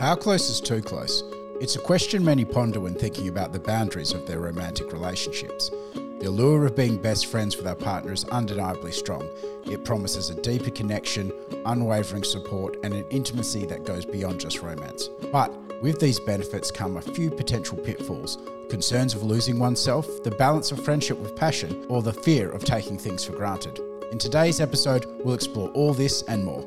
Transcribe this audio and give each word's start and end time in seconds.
How 0.00 0.16
close 0.16 0.50
is 0.50 0.60
too 0.60 0.82
close? 0.82 1.22
It's 1.60 1.76
a 1.76 1.80
question 1.80 2.24
many 2.24 2.44
ponder 2.44 2.80
when 2.80 2.94
thinking 2.94 3.28
about 3.28 3.52
the 3.52 3.60
boundaries 3.60 4.12
of 4.12 4.26
their 4.26 4.40
romantic 4.40 4.92
relationships. 4.92 5.70
The 5.94 6.26
allure 6.26 6.66
of 6.66 6.74
being 6.74 6.96
best 6.96 7.26
friends 7.26 7.56
with 7.56 7.66
our 7.66 7.76
partner 7.76 8.12
is 8.12 8.24
undeniably 8.24 8.90
strong. 8.90 9.28
It 9.66 9.84
promises 9.84 10.30
a 10.30 10.40
deeper 10.42 10.70
connection, 10.70 11.32
unwavering 11.64 12.24
support, 12.24 12.76
and 12.82 12.92
an 12.92 13.04
intimacy 13.10 13.66
that 13.66 13.84
goes 13.84 14.04
beyond 14.04 14.40
just 14.40 14.62
romance. 14.62 15.08
But 15.30 15.52
with 15.80 16.00
these 16.00 16.18
benefits 16.18 16.72
come 16.72 16.96
a 16.96 17.02
few 17.02 17.30
potential 17.30 17.78
pitfalls 17.78 18.38
concerns 18.70 19.14
of 19.14 19.22
losing 19.22 19.60
oneself, 19.60 20.24
the 20.24 20.30
balance 20.32 20.72
of 20.72 20.84
friendship 20.84 21.18
with 21.18 21.36
passion, 21.36 21.86
or 21.88 22.02
the 22.02 22.12
fear 22.12 22.50
of 22.50 22.64
taking 22.64 22.98
things 22.98 23.24
for 23.24 23.32
granted. 23.32 23.78
In 24.10 24.18
today's 24.18 24.60
episode, 24.60 25.06
we'll 25.22 25.34
explore 25.34 25.68
all 25.70 25.94
this 25.94 26.22
and 26.22 26.44
more. 26.44 26.66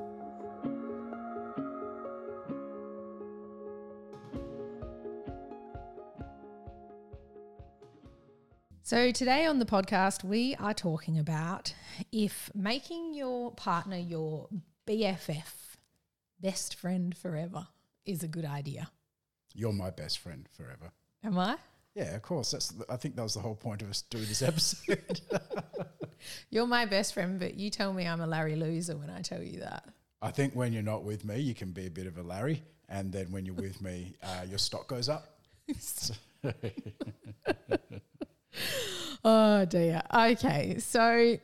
So, 8.83 9.11
today 9.11 9.45
on 9.45 9.59
the 9.59 9.65
podcast, 9.65 10.23
we 10.23 10.55
are 10.55 10.73
talking 10.73 11.19
about 11.19 11.73
if 12.11 12.49
making 12.55 13.13
your 13.13 13.51
partner 13.51 13.95
your 13.95 14.49
BFF, 14.87 15.75
best 16.39 16.75
friend 16.75 17.15
forever, 17.15 17.67
is 18.07 18.23
a 18.23 18.27
good 18.27 18.43
idea. 18.43 18.89
You're 19.53 19.71
my 19.71 19.91
best 19.91 20.17
friend 20.17 20.49
forever. 20.51 20.91
Am 21.23 21.37
I? 21.37 21.57
Yeah, 21.93 22.15
of 22.15 22.23
course. 22.23 22.51
That's. 22.51 22.73
I 22.89 22.97
think 22.97 23.15
that 23.17 23.21
was 23.21 23.35
the 23.35 23.39
whole 23.39 23.55
point 23.55 23.83
of 23.83 23.89
us 23.89 24.01
doing 24.01 24.25
this 24.25 24.41
episode. 24.41 25.21
You're 26.49 26.67
my 26.67 26.85
best 26.85 27.13
friend, 27.13 27.39
but 27.39 27.53
you 27.53 27.69
tell 27.69 27.93
me 27.93 28.07
I'm 28.07 28.21
a 28.21 28.27
Larry 28.27 28.55
loser 28.55 28.97
when 28.97 29.11
I 29.11 29.21
tell 29.21 29.43
you 29.43 29.59
that. 29.59 29.85
I 30.23 30.31
think 30.31 30.55
when 30.55 30.73
you're 30.73 30.83
not 30.83 31.03
with 31.03 31.23
me, 31.23 31.39
you 31.39 31.53
can 31.53 31.71
be 31.71 31.85
a 31.85 31.91
bit 31.91 32.07
of 32.07 32.17
a 32.17 32.23
Larry, 32.23 32.63
and 32.89 33.11
then 33.11 33.31
when 33.31 33.45
you're 33.45 33.55
with 33.55 33.81
me, 33.81 34.15
uh, 34.23 34.43
your 34.47 34.57
stock 34.57 34.87
goes 34.87 35.07
up. 35.07 35.39
oh 39.23 39.65
dear. 39.65 40.01
Okay, 40.13 40.77
so 40.79 41.37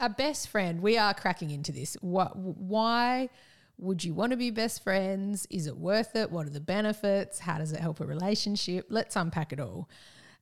a 0.00 0.08
best 0.08 0.48
friend. 0.48 0.80
We 0.80 0.98
are 0.98 1.14
cracking 1.14 1.50
into 1.50 1.72
this. 1.72 1.96
What? 2.00 2.36
Why 2.36 3.30
would 3.78 4.02
you 4.02 4.12
want 4.12 4.32
to 4.32 4.36
be 4.36 4.50
best 4.50 4.82
friends? 4.82 5.46
Is 5.50 5.66
it 5.66 5.76
worth 5.76 6.16
it? 6.16 6.30
What 6.30 6.46
are 6.46 6.50
the 6.50 6.60
benefits? 6.60 7.38
How 7.38 7.58
does 7.58 7.72
it 7.72 7.80
help 7.80 8.00
a 8.00 8.06
relationship? 8.06 8.86
Let's 8.90 9.16
unpack 9.16 9.52
it 9.52 9.60
all. 9.60 9.88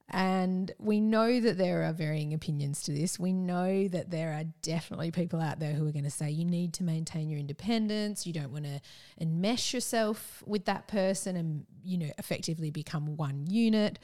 And 0.08 0.70
we 0.78 1.00
know 1.00 1.40
that 1.40 1.58
there 1.58 1.82
are 1.82 1.92
varying 1.92 2.32
opinions 2.32 2.82
to 2.84 2.92
this. 2.92 3.18
We 3.18 3.32
know 3.32 3.88
that 3.88 4.10
there 4.10 4.34
are 4.34 4.44
definitely 4.62 5.10
people 5.10 5.40
out 5.40 5.58
there 5.58 5.72
who 5.72 5.86
are 5.86 5.92
going 5.92 6.04
to 6.04 6.10
say 6.10 6.30
you 6.30 6.44
need 6.44 6.74
to 6.74 6.84
maintain 6.84 7.28
your 7.28 7.40
independence. 7.40 8.24
You 8.24 8.32
don't 8.32 8.52
want 8.52 8.66
to 8.66 8.80
enmesh 9.20 9.72
yourself 9.72 10.44
with 10.46 10.66
that 10.66 10.86
person 10.86 11.34
and, 11.36 11.66
you 11.82 11.98
know, 11.98 12.10
effectively 12.18 12.70
become 12.70 13.16
one 13.16 13.46
unit 13.48 13.98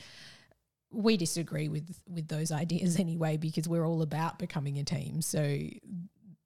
we 0.93 1.17
disagree 1.17 1.69
with 1.69 2.01
with 2.09 2.29
those 2.29 2.53
ideas 2.53 2.99
anyway 3.01 3.37
because 3.37 3.69
we're 3.69 3.87
all 3.87 4.03
about 4.03 4.39
becoming 4.39 4.79
a 4.79 4.85
team. 4.85 5.23
So 5.23 5.59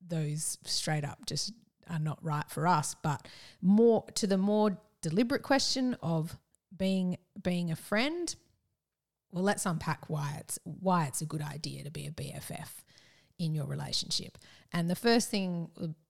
those 0.07 0.59
straight 0.65 1.05
up 1.05 1.27
just 1.27 1.53
are 1.89 1.99
not 1.99 2.19
right 2.23 2.49
for 2.51 2.67
us. 2.67 2.95
But 3.03 3.27
more 3.61 4.05
to 4.15 4.27
the 4.27 4.39
more 4.39 4.79
deliberate 5.03 5.43
question 5.43 5.97
of 6.03 6.37
being 6.77 7.17
being 7.43 7.71
a 7.71 7.77
friend. 7.77 8.35
Well, 9.33 9.45
let's 9.45 9.67
unpack 9.67 10.09
why 10.09 10.39
it's 10.41 10.59
why 10.65 11.07
it's 11.07 11.21
a 11.21 11.27
good 11.27 11.43
idea 11.43 11.85
to 11.85 11.91
be 11.91 12.07
a 12.07 12.11
BFF 12.11 12.69
in 13.39 13.55
your 13.55 13.67
relationship. 13.67 14.39
And 14.73 14.89
the 14.89 14.97
first 14.97 15.31
thing 15.31 15.69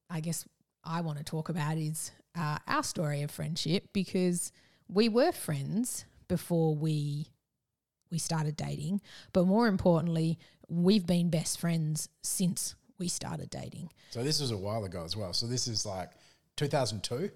I 0.09 0.21
guess 0.21 0.47
I 0.85 1.01
want 1.01 1.19
to 1.19 1.25
talk 1.25 1.49
about 1.49 1.77
is 1.77 2.13
uh, 2.39 2.59
our 2.67 2.83
story 2.83 3.23
of 3.23 3.31
friendship 3.31 3.89
because 3.93 4.53
we 4.89 5.09
were 5.09 5.33
friends 5.33 6.05
before 6.29 6.75
we 6.75 7.29
we 8.11 8.19
started 8.19 8.57
dating, 8.57 9.01
but 9.33 9.47
more 9.47 9.67
importantly, 9.67 10.39
we've 10.69 11.07
been 11.07 11.31
best 11.31 11.59
friends 11.61 12.09
since 12.23 12.75
we 12.99 13.09
started 13.09 13.51
dating. 13.51 13.91
So 14.11 14.23
this 14.23 14.41
was 14.41 14.51
a 14.51 14.57
while 14.57 14.85
ago 14.85 15.05
as 15.05 15.17
well. 15.17 15.33
So 15.33 15.47
this 15.47 15.69
is 15.69 15.85
like 15.85 16.11
2002. 16.57 17.31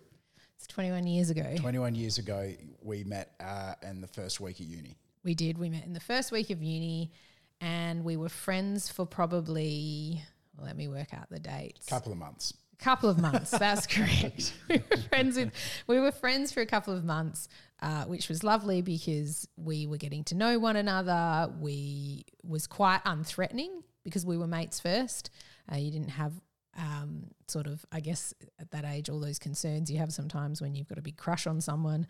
It's 0.56 0.66
21 0.66 1.06
years 1.06 1.30
ago. 1.30 1.54
21 1.56 1.94
years 1.94 2.18
ago, 2.18 2.52
we 2.82 3.04
met 3.04 3.32
uh, 3.40 3.74
in 3.82 4.00
the 4.00 4.06
first 4.06 4.40
week 4.40 4.60
of 4.60 4.66
uni. 4.66 4.96
We 5.24 5.34
did. 5.34 5.58
We 5.58 5.68
met 5.70 5.84
in 5.84 5.92
the 5.92 6.00
first 6.00 6.32
week 6.32 6.50
of 6.50 6.62
uni, 6.62 7.12
and 7.60 8.04
we 8.04 8.16
were 8.16 8.28
friends 8.28 8.90
for 8.90 9.06
probably. 9.06 10.22
let 10.58 10.76
me 10.76 10.88
work 10.88 11.12
out 11.14 11.28
the 11.30 11.38
dates. 11.40 11.86
Couple 11.88 12.12
of 12.12 12.18
months 12.18 12.54
A 12.78 12.82
couple 12.82 13.08
of 13.10 13.18
months. 13.18 13.50
That's 13.50 13.86
correct. 13.96 14.52
we 14.68 14.82
were 14.90 14.96
friends 15.08 15.36
with. 15.36 15.52
We 15.86 15.98
were 15.98 16.12
friends 16.12 16.52
for 16.52 16.60
a 16.60 16.66
couple 16.66 16.94
of 16.94 17.04
months, 17.04 17.48
uh, 17.82 18.04
which 18.04 18.28
was 18.28 18.44
lovely 18.44 18.82
because 18.82 19.48
we 19.56 19.86
were 19.86 19.96
getting 19.96 20.24
to 20.24 20.34
know 20.34 20.58
one 20.58 20.76
another. 20.76 21.52
We 21.60 22.24
was 22.42 22.66
quite 22.66 23.02
unthreatening 23.04 23.82
because 24.04 24.26
we 24.26 24.36
were 24.36 24.46
mates 24.46 24.80
first. 24.80 25.30
Uh, 25.70 25.76
you 25.76 25.90
didn't 25.90 26.10
have 26.10 26.32
um, 26.76 27.28
sort 27.48 27.66
of, 27.66 27.84
I 27.90 28.00
guess, 28.00 28.34
at 28.58 28.70
that 28.70 28.84
age, 28.84 29.08
all 29.08 29.20
those 29.20 29.38
concerns 29.38 29.90
you 29.90 29.98
have 29.98 30.12
sometimes 30.12 30.62
when 30.62 30.74
you've 30.74 30.88
got 30.88 30.98
a 30.98 31.02
big 31.02 31.16
crush 31.16 31.46
on 31.46 31.60
someone. 31.60 32.06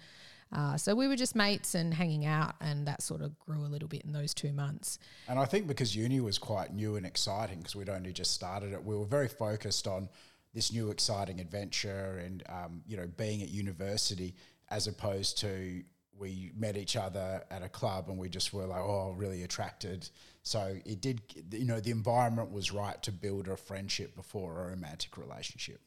Uh, 0.53 0.77
so 0.77 0.95
we 0.95 1.07
were 1.07 1.17
just 1.17 1.37
mates 1.37 1.77
and 1.77 1.95
hanging 1.95 2.27
out, 2.27 2.55
and 2.61 2.87
that 2.87 3.03
sort 3.03 3.23
of 3.23 3.39
grew 3.39 3.65
a 3.65 3.69
little 3.69 3.89
bit 3.89 4.03
in 4.03 4.13
those 4.13 4.35
two 4.35 4.53
months. 4.53 4.99
And 5.29 5.39
I 5.39 5.45
think 5.45 5.69
because 5.69 5.95
uni 5.95 6.21
was 6.21 6.39
quite 6.39 6.75
new 6.75 6.97
and 6.97 7.07
exciting, 7.07 7.59
because 7.59 7.77
we'd 7.77 7.89
only 7.89 8.13
just 8.13 8.35
started 8.35 8.73
it, 8.73 8.85
we 8.85 8.97
were 8.97 9.07
very 9.07 9.29
focused 9.29 9.87
on 9.87 10.09
this 10.53 10.73
new 10.73 10.91
exciting 10.91 11.41
adventure 11.41 12.21
and 12.25 12.43
um, 12.49 12.83
you 12.87 12.97
know 12.97 13.07
being 13.17 13.43
at 13.43 13.49
university 13.49 14.35
as 14.71 14.87
opposed 14.87 15.39
to 15.39 15.83
we 16.19 16.53
met 16.55 16.77
each 16.77 16.97
other 16.97 17.43
at 17.51 17.63
a 17.63 17.69
club 17.69 18.11
and 18.11 18.19
we 18.19 18.29
just 18.29 18.53
were 18.53 18.67
like 18.67 18.83
oh 18.83 19.15
really 19.17 19.43
attracted. 19.43 20.09
So 20.43 20.77
it 20.85 21.01
did 21.01 21.23
you 21.53 21.65
know 21.65 21.81
the 21.81 21.91
environment 21.91 22.53
was 22.53 22.73
right 22.73 23.03
to 23.03 23.13
build 23.13 23.49
a 23.49 23.57
friendship 23.57 24.15
before 24.15 24.61
a 24.61 24.71
romantic 24.71 25.17
relationship. 25.17 25.81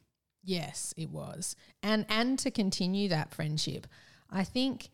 Yes 0.43 0.93
it 0.97 1.09
was. 1.09 1.55
And 1.81 2.05
and 2.09 2.37
to 2.39 2.51
continue 2.51 3.09
that 3.09 3.33
friendship 3.33 3.87
i 4.33 4.43
think 4.43 4.89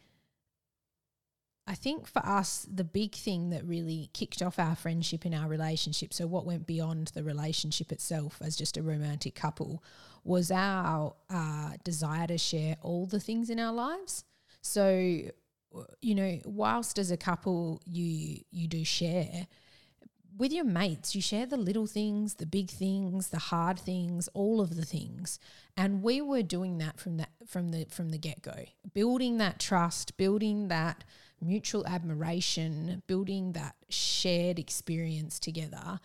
I 1.70 1.76
think 1.76 2.08
for 2.08 2.26
us, 2.26 2.66
the 2.68 2.84
big 2.84 3.14
thing 3.14 3.52
that 3.52 3.64
really 3.64 4.10
kicked 4.12 4.42
off 4.42 4.58
our 4.58 4.76
friendship 4.76 5.24
and 5.24 5.36
our 5.36 5.48
relationship, 5.48 6.16
so 6.16 6.26
what 6.26 6.44
went 6.44 6.66
beyond 6.66 7.12
the 7.14 7.24
relationship 7.24 7.92
itself 7.92 8.40
as 8.42 8.56
just 8.56 8.76
a 8.76 8.82
romantic 8.82 9.36
couple, 9.36 9.84
was 10.24 10.50
our 10.50 11.14
uh, 11.30 11.74
desire 11.84 12.26
to 12.26 12.40
share 12.40 12.76
all 12.82 13.06
the 13.06 13.20
things 13.20 13.52
in 13.52 13.60
our 13.60 13.72
lives. 13.72 14.26
So, 14.62 14.98
you 16.02 16.16
know, 16.16 16.40
whilst 16.44 16.98
as 16.98 17.12
a 17.12 17.18
couple 17.18 17.82
you 17.86 18.40
you 18.50 18.68
do 18.68 18.84
share 18.84 19.46
with 20.36 20.52
your 20.52 20.66
mates, 20.66 21.14
you 21.14 21.22
share 21.22 21.46
the 21.46 21.58
little 21.58 21.86
things, 21.86 22.36
the 22.36 22.48
big 22.48 22.72
things, 22.72 23.28
the 23.28 23.38
hard 23.38 23.78
things, 23.78 24.28
all 24.34 24.60
of 24.60 24.76
the 24.76 24.86
things. 24.86 25.38
And 25.78 26.02
we 26.02 26.20
were 26.20 26.42
doing 26.42 26.80
that 26.80 27.00
from 27.00 27.18
that 27.18 27.30
from 27.46 27.70
the 27.70 27.86
from 27.92 28.10
the 28.10 28.18
get 28.18 28.42
go, 28.42 28.66
building 28.92 29.38
that 29.38 29.60
trust, 29.60 30.18
building 30.18 30.70
that 30.70 31.04
mutual 31.42 31.86
admiration, 31.88 33.04
building 33.08 33.54
that 33.54 33.76
shared 33.90 34.60
experience 34.60 35.40
together 35.40 36.00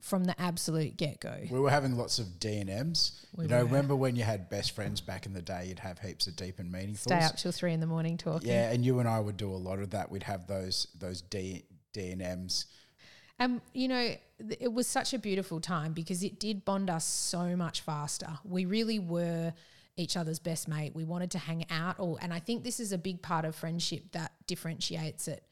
from 0.00 0.24
the 0.24 0.40
absolute 0.40 0.96
get 0.96 1.20
go. 1.20 1.36
We 1.50 1.60
were 1.60 1.70
having 1.70 1.96
lots 1.96 2.18
of 2.18 2.40
D 2.40 2.56
and 2.56 2.70
M's. 2.70 3.26
You 3.38 3.48
know, 3.48 3.62
remember 3.62 3.94
when 3.94 4.16
you 4.16 4.22
had 4.22 4.48
best 4.48 4.74
friends 4.74 5.00
back 5.00 5.26
in 5.26 5.34
the 5.34 5.42
day? 5.42 5.66
You'd 5.68 5.80
have 5.80 5.98
heaps 5.98 6.26
of 6.26 6.36
deep 6.36 6.58
and 6.58 6.72
meaningful. 6.72 7.10
Stay 7.10 7.20
up 7.20 7.36
till 7.36 7.52
three 7.52 7.74
in 7.74 7.80
the 7.80 7.86
morning 7.86 8.16
talking. 8.16 8.48
Yeah, 8.48 8.70
and 8.70 8.84
you 8.84 8.98
and 8.98 9.08
I 9.08 9.20
would 9.20 9.36
do 9.36 9.50
a 9.50 9.56
lot 9.56 9.78
of 9.78 9.90
that. 9.90 10.10
We'd 10.10 10.22
have 10.22 10.46
those 10.46 10.86
those 10.98 11.20
D 11.20 11.64
D 11.92 12.12
and 12.12 12.22
M's. 12.22 12.66
And, 13.38 13.62
you 13.72 13.88
know, 13.88 14.14
th- 14.38 14.58
it 14.60 14.72
was 14.72 14.86
such 14.86 15.14
a 15.14 15.18
beautiful 15.18 15.60
time 15.60 15.94
because 15.94 16.22
it 16.22 16.38
did 16.38 16.64
bond 16.64 16.90
us 16.90 17.06
so 17.06 17.56
much 17.56 17.80
faster. 17.80 18.38
We 18.44 18.66
really 18.66 18.98
were 18.98 19.54
each 20.00 20.16
other's 20.16 20.38
best 20.38 20.66
mate. 20.66 20.94
We 20.94 21.04
wanted 21.04 21.30
to 21.32 21.38
hang 21.38 21.66
out 21.70 21.98
all. 21.98 22.18
And 22.20 22.32
I 22.32 22.40
think 22.40 22.64
this 22.64 22.80
is 22.80 22.92
a 22.92 22.98
big 22.98 23.22
part 23.22 23.44
of 23.44 23.54
friendship 23.54 24.12
that 24.12 24.32
differentiates 24.46 25.28
it 25.28 25.44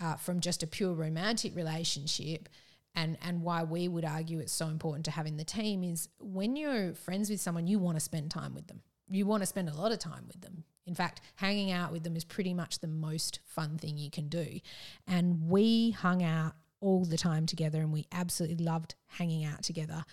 uh, 0.00 0.16
from 0.16 0.40
just 0.40 0.62
a 0.62 0.66
pure 0.66 0.92
romantic 0.92 1.54
relationship. 1.54 2.48
And, 2.96 3.18
and 3.22 3.42
why 3.42 3.64
we 3.64 3.88
would 3.88 4.04
argue 4.04 4.38
it's 4.38 4.52
so 4.52 4.68
important 4.68 5.04
to 5.06 5.10
have 5.10 5.26
in 5.26 5.36
the 5.36 5.44
team 5.44 5.82
is 5.82 6.08
when 6.20 6.54
you're 6.54 6.94
friends 6.94 7.28
with 7.28 7.40
someone, 7.40 7.66
you 7.66 7.78
want 7.78 7.96
to 7.96 8.00
spend 8.00 8.30
time 8.30 8.54
with 8.54 8.68
them. 8.68 8.82
You 9.10 9.26
want 9.26 9.42
to 9.42 9.46
spend 9.46 9.68
a 9.68 9.74
lot 9.74 9.92
of 9.92 9.98
time 9.98 10.24
with 10.26 10.40
them. 10.40 10.64
In 10.86 10.94
fact, 10.94 11.20
hanging 11.36 11.72
out 11.72 11.92
with 11.92 12.04
them 12.04 12.16
is 12.16 12.24
pretty 12.24 12.54
much 12.54 12.78
the 12.78 12.86
most 12.86 13.40
fun 13.46 13.78
thing 13.78 13.98
you 13.98 14.10
can 14.10 14.28
do. 14.28 14.60
And 15.06 15.48
we 15.48 15.90
hung 15.90 16.22
out 16.22 16.54
all 16.80 17.04
the 17.04 17.16
time 17.16 17.46
together 17.46 17.80
and 17.80 17.92
we 17.92 18.06
absolutely 18.12 18.62
loved 18.62 18.94
hanging 19.06 19.44
out 19.44 19.62
together. 19.62 20.04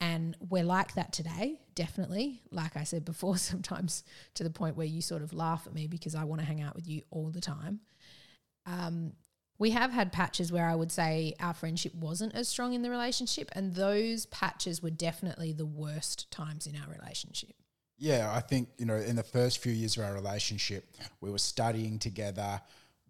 And 0.00 0.34
we're 0.48 0.64
like 0.64 0.94
that 0.94 1.12
today, 1.12 1.60
definitely. 1.74 2.40
Like 2.50 2.76
I 2.76 2.84
said 2.84 3.04
before, 3.04 3.36
sometimes 3.36 4.02
to 4.34 4.44
the 4.44 4.50
point 4.50 4.76
where 4.76 4.86
you 4.86 5.02
sort 5.02 5.22
of 5.22 5.32
laugh 5.32 5.66
at 5.66 5.74
me 5.74 5.86
because 5.86 6.14
I 6.14 6.24
want 6.24 6.40
to 6.40 6.46
hang 6.46 6.62
out 6.62 6.74
with 6.74 6.88
you 6.88 7.02
all 7.10 7.30
the 7.30 7.40
time. 7.40 7.80
Um, 8.66 9.12
we 9.58 9.70
have 9.70 9.92
had 9.92 10.10
patches 10.10 10.50
where 10.50 10.66
I 10.66 10.74
would 10.74 10.90
say 10.90 11.34
our 11.38 11.52
friendship 11.52 11.94
wasn't 11.94 12.34
as 12.34 12.48
strong 12.48 12.72
in 12.72 12.80
the 12.80 12.88
relationship, 12.88 13.50
and 13.52 13.74
those 13.74 14.24
patches 14.26 14.82
were 14.82 14.90
definitely 14.90 15.52
the 15.52 15.66
worst 15.66 16.30
times 16.30 16.66
in 16.66 16.74
our 16.76 16.90
relationship. 16.90 17.52
Yeah, 17.98 18.32
I 18.34 18.40
think, 18.40 18.70
you 18.78 18.86
know, 18.86 18.96
in 18.96 19.16
the 19.16 19.22
first 19.22 19.58
few 19.58 19.72
years 19.72 19.98
of 19.98 20.04
our 20.04 20.14
relationship, 20.14 20.86
we 21.20 21.30
were 21.30 21.36
studying 21.36 21.98
together, 21.98 22.58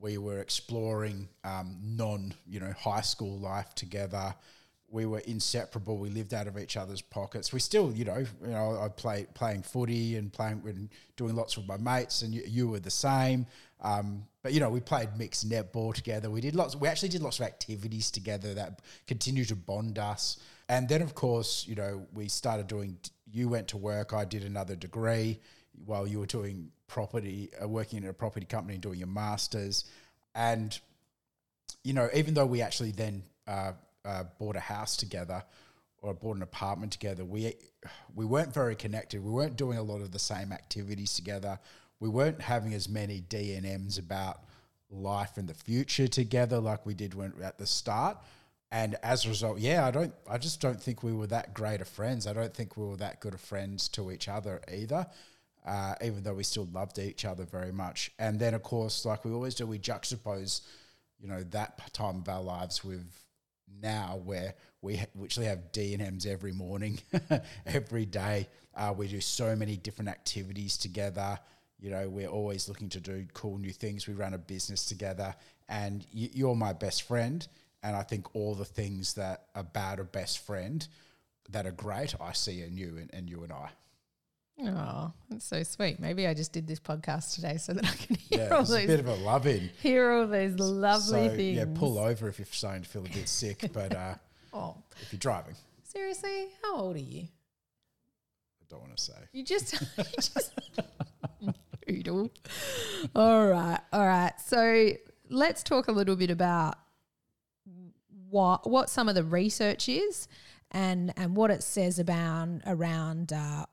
we 0.00 0.18
were 0.18 0.40
exploring 0.40 1.28
um, 1.44 1.78
non, 1.80 2.34
you 2.48 2.58
know, 2.58 2.72
high 2.76 3.02
school 3.02 3.38
life 3.38 3.72
together. 3.76 4.34
We 4.92 5.06
were 5.06 5.20
inseparable. 5.20 5.98
We 5.98 6.10
lived 6.10 6.34
out 6.34 6.48
of 6.48 6.58
each 6.58 6.76
other's 6.76 7.00
pockets. 7.00 7.52
We 7.52 7.60
still, 7.60 7.92
you 7.92 8.04
know, 8.04 8.24
you 8.42 8.50
know, 8.50 8.80
I 8.80 8.88
played 8.88 9.32
playing 9.34 9.62
footy 9.62 10.16
and 10.16 10.32
playing 10.32 10.62
and 10.66 10.88
doing 11.16 11.36
lots 11.36 11.56
with 11.56 11.68
my 11.68 11.76
mates, 11.76 12.22
and 12.22 12.34
you, 12.34 12.42
you 12.46 12.68
were 12.68 12.80
the 12.80 12.90
same. 12.90 13.46
Um, 13.80 14.24
but 14.42 14.52
you 14.52 14.60
know, 14.60 14.68
we 14.68 14.80
played 14.80 15.10
mixed 15.16 15.48
netball 15.48 15.94
together. 15.94 16.28
We 16.28 16.40
did 16.40 16.56
lots. 16.56 16.74
We 16.74 16.88
actually 16.88 17.10
did 17.10 17.22
lots 17.22 17.38
of 17.38 17.46
activities 17.46 18.10
together 18.10 18.52
that 18.54 18.80
continued 19.06 19.48
to 19.48 19.56
bond 19.56 19.98
us. 19.98 20.38
And 20.68 20.88
then, 20.88 21.02
of 21.02 21.14
course, 21.14 21.66
you 21.68 21.76
know, 21.76 22.06
we 22.12 22.28
started 22.28 22.66
doing. 22.66 22.98
You 23.32 23.48
went 23.48 23.68
to 23.68 23.76
work. 23.76 24.12
I 24.12 24.24
did 24.24 24.44
another 24.44 24.74
degree 24.74 25.38
while 25.84 26.06
you 26.06 26.18
were 26.18 26.26
doing 26.26 26.70
property, 26.88 27.50
uh, 27.62 27.68
working 27.68 28.02
in 28.02 28.08
a 28.08 28.12
property 28.12 28.46
company, 28.46 28.74
and 28.74 28.82
doing 28.82 28.98
your 28.98 29.08
masters, 29.08 29.84
and 30.34 30.78
you 31.84 31.92
know, 31.92 32.08
even 32.14 32.34
though 32.34 32.46
we 32.46 32.60
actually 32.60 32.90
then 32.90 33.22
uh, 33.46 33.72
uh, 34.04 34.24
bought 34.38 34.56
a 34.56 34.60
house 34.60 34.96
together 34.96 35.42
or 36.02 36.14
bought 36.14 36.36
an 36.36 36.42
apartment 36.42 36.92
together, 36.92 37.24
we 37.24 37.54
we 38.14 38.24
weren't 38.24 38.54
very 38.54 38.74
connected. 38.74 39.22
We 39.22 39.30
weren't 39.30 39.56
doing 39.56 39.78
a 39.78 39.82
lot 39.82 40.00
of 40.00 40.12
the 40.12 40.18
same 40.18 40.52
activities 40.52 41.14
together. 41.14 41.58
We 41.98 42.08
weren't 42.08 42.40
having 42.40 42.72
as 42.74 42.88
many 42.88 43.20
D 43.20 43.54
and 43.54 43.66
M's 43.66 43.98
about 43.98 44.40
life 44.90 45.36
and 45.36 45.48
the 45.48 45.54
future 45.54 46.08
together 46.08 46.58
like 46.58 46.84
we 46.86 46.94
did 46.94 47.14
when 47.14 47.32
at 47.42 47.58
the 47.58 47.66
start. 47.66 48.18
And 48.72 48.96
as 49.02 49.24
a 49.24 49.28
result, 49.28 49.58
yeah, 49.58 49.84
I 49.84 49.90
don't, 49.90 50.14
I 50.28 50.38
just 50.38 50.60
don't 50.60 50.80
think 50.80 51.02
we 51.02 51.12
were 51.12 51.26
that 51.26 51.54
great 51.54 51.80
of 51.80 51.88
friends. 51.88 52.26
I 52.26 52.32
don't 52.32 52.54
think 52.54 52.76
we 52.76 52.86
were 52.86 52.96
that 52.98 53.20
good 53.20 53.34
of 53.34 53.40
friends 53.40 53.88
to 53.90 54.12
each 54.12 54.28
other 54.28 54.60
either. 54.72 55.06
Uh, 55.66 55.94
even 56.02 56.22
though 56.22 56.32
we 56.32 56.42
still 56.42 56.68
loved 56.72 56.98
each 56.98 57.26
other 57.26 57.44
very 57.44 57.72
much. 57.72 58.10
And 58.18 58.40
then, 58.40 58.54
of 58.54 58.62
course, 58.62 59.04
like 59.04 59.26
we 59.26 59.32
always 59.32 59.54
do, 59.54 59.66
we 59.66 59.78
juxtapose, 59.78 60.62
you 61.20 61.28
know, 61.28 61.42
that 61.50 61.92
time 61.92 62.16
of 62.16 62.28
our 62.30 62.40
lives 62.40 62.82
with 62.82 63.04
now 63.82 64.20
where 64.24 64.54
we 64.82 64.98
actually 65.22 65.46
have 65.46 65.72
D 65.72 65.94
and 65.94 66.02
M's 66.02 66.26
every 66.26 66.52
morning, 66.52 67.00
every 67.66 68.06
day. 68.06 68.48
Uh, 68.74 68.94
we 68.96 69.08
do 69.08 69.20
so 69.20 69.54
many 69.56 69.76
different 69.76 70.08
activities 70.08 70.76
together. 70.76 71.38
You 71.78 71.90
know, 71.90 72.08
we're 72.08 72.28
always 72.28 72.68
looking 72.68 72.88
to 72.90 73.00
do 73.00 73.26
cool 73.32 73.58
new 73.58 73.72
things. 73.72 74.06
We 74.06 74.14
run 74.14 74.34
a 74.34 74.38
business 74.38 74.86
together, 74.86 75.34
and 75.68 76.06
y- 76.14 76.30
you're 76.32 76.56
my 76.56 76.72
best 76.72 77.02
friend. 77.02 77.46
And 77.82 77.96
I 77.96 78.02
think 78.02 78.34
all 78.36 78.54
the 78.54 78.64
things 78.64 79.14
that 79.14 79.46
about 79.54 80.00
a 80.00 80.04
best 80.04 80.40
friend 80.40 80.86
that 81.48 81.66
are 81.66 81.72
great, 81.72 82.14
I 82.20 82.32
see 82.32 82.62
in 82.62 82.76
you 82.76 82.98
and, 82.98 83.10
and 83.12 83.28
you 83.28 83.42
and 83.42 83.52
I. 83.52 83.70
Oh, 84.62 85.12
that's 85.30 85.44
so 85.44 85.62
sweet. 85.62 86.00
Maybe 86.00 86.26
I 86.26 86.34
just 86.34 86.52
did 86.52 86.66
this 86.66 86.80
podcast 86.80 87.34
today 87.34 87.56
so 87.56 87.72
that 87.72 87.84
I 87.84 87.94
can 87.94 88.16
hear 88.16 88.40
Yeah, 88.40 88.54
all 88.54 88.60
it's 88.60 88.70
a 88.72 88.86
bit 88.86 89.00
of 89.00 89.08
a 89.08 89.14
love 89.14 89.46
in. 89.46 89.70
hear 89.82 90.10
all 90.10 90.26
these 90.26 90.54
lovely 90.58 91.28
so, 91.28 91.36
things. 91.36 91.56
Yeah, 91.56 91.64
pull 91.74 91.98
over 91.98 92.28
if 92.28 92.38
you're 92.38 92.46
starting 92.50 92.82
to 92.82 92.88
feel 92.88 93.04
a 93.04 93.08
bit 93.08 93.28
sick, 93.28 93.70
but 93.72 93.94
uh, 93.94 94.14
Oh, 94.52 94.76
if 95.00 95.12
you're 95.12 95.18
driving, 95.18 95.54
seriously? 95.84 96.48
How 96.62 96.76
old 96.76 96.96
are 96.96 97.00
you? 97.00 97.22
I 97.22 98.64
don't 98.68 98.80
want 98.80 98.96
to 98.96 99.02
say. 99.02 99.14
You 99.32 99.44
just, 99.44 99.72
you 101.86 102.02
just. 102.02 102.30
All 103.14 103.46
right, 103.48 103.80
all 103.92 104.06
right. 104.06 104.32
So 104.44 104.90
let's 105.28 105.62
talk 105.62 105.88
a 105.88 105.92
little 105.92 106.16
bit 106.16 106.30
about 106.30 106.76
what 108.28 108.68
what 108.68 108.90
some 108.90 109.08
of 109.08 109.14
the 109.14 109.24
research 109.24 109.88
is, 109.88 110.28
and 110.70 111.12
and 111.16 111.36
what 111.36 111.50
it 111.50 111.62
says 111.62 111.98
about 111.98 112.48
around 112.66 113.32
uh, 113.32 113.66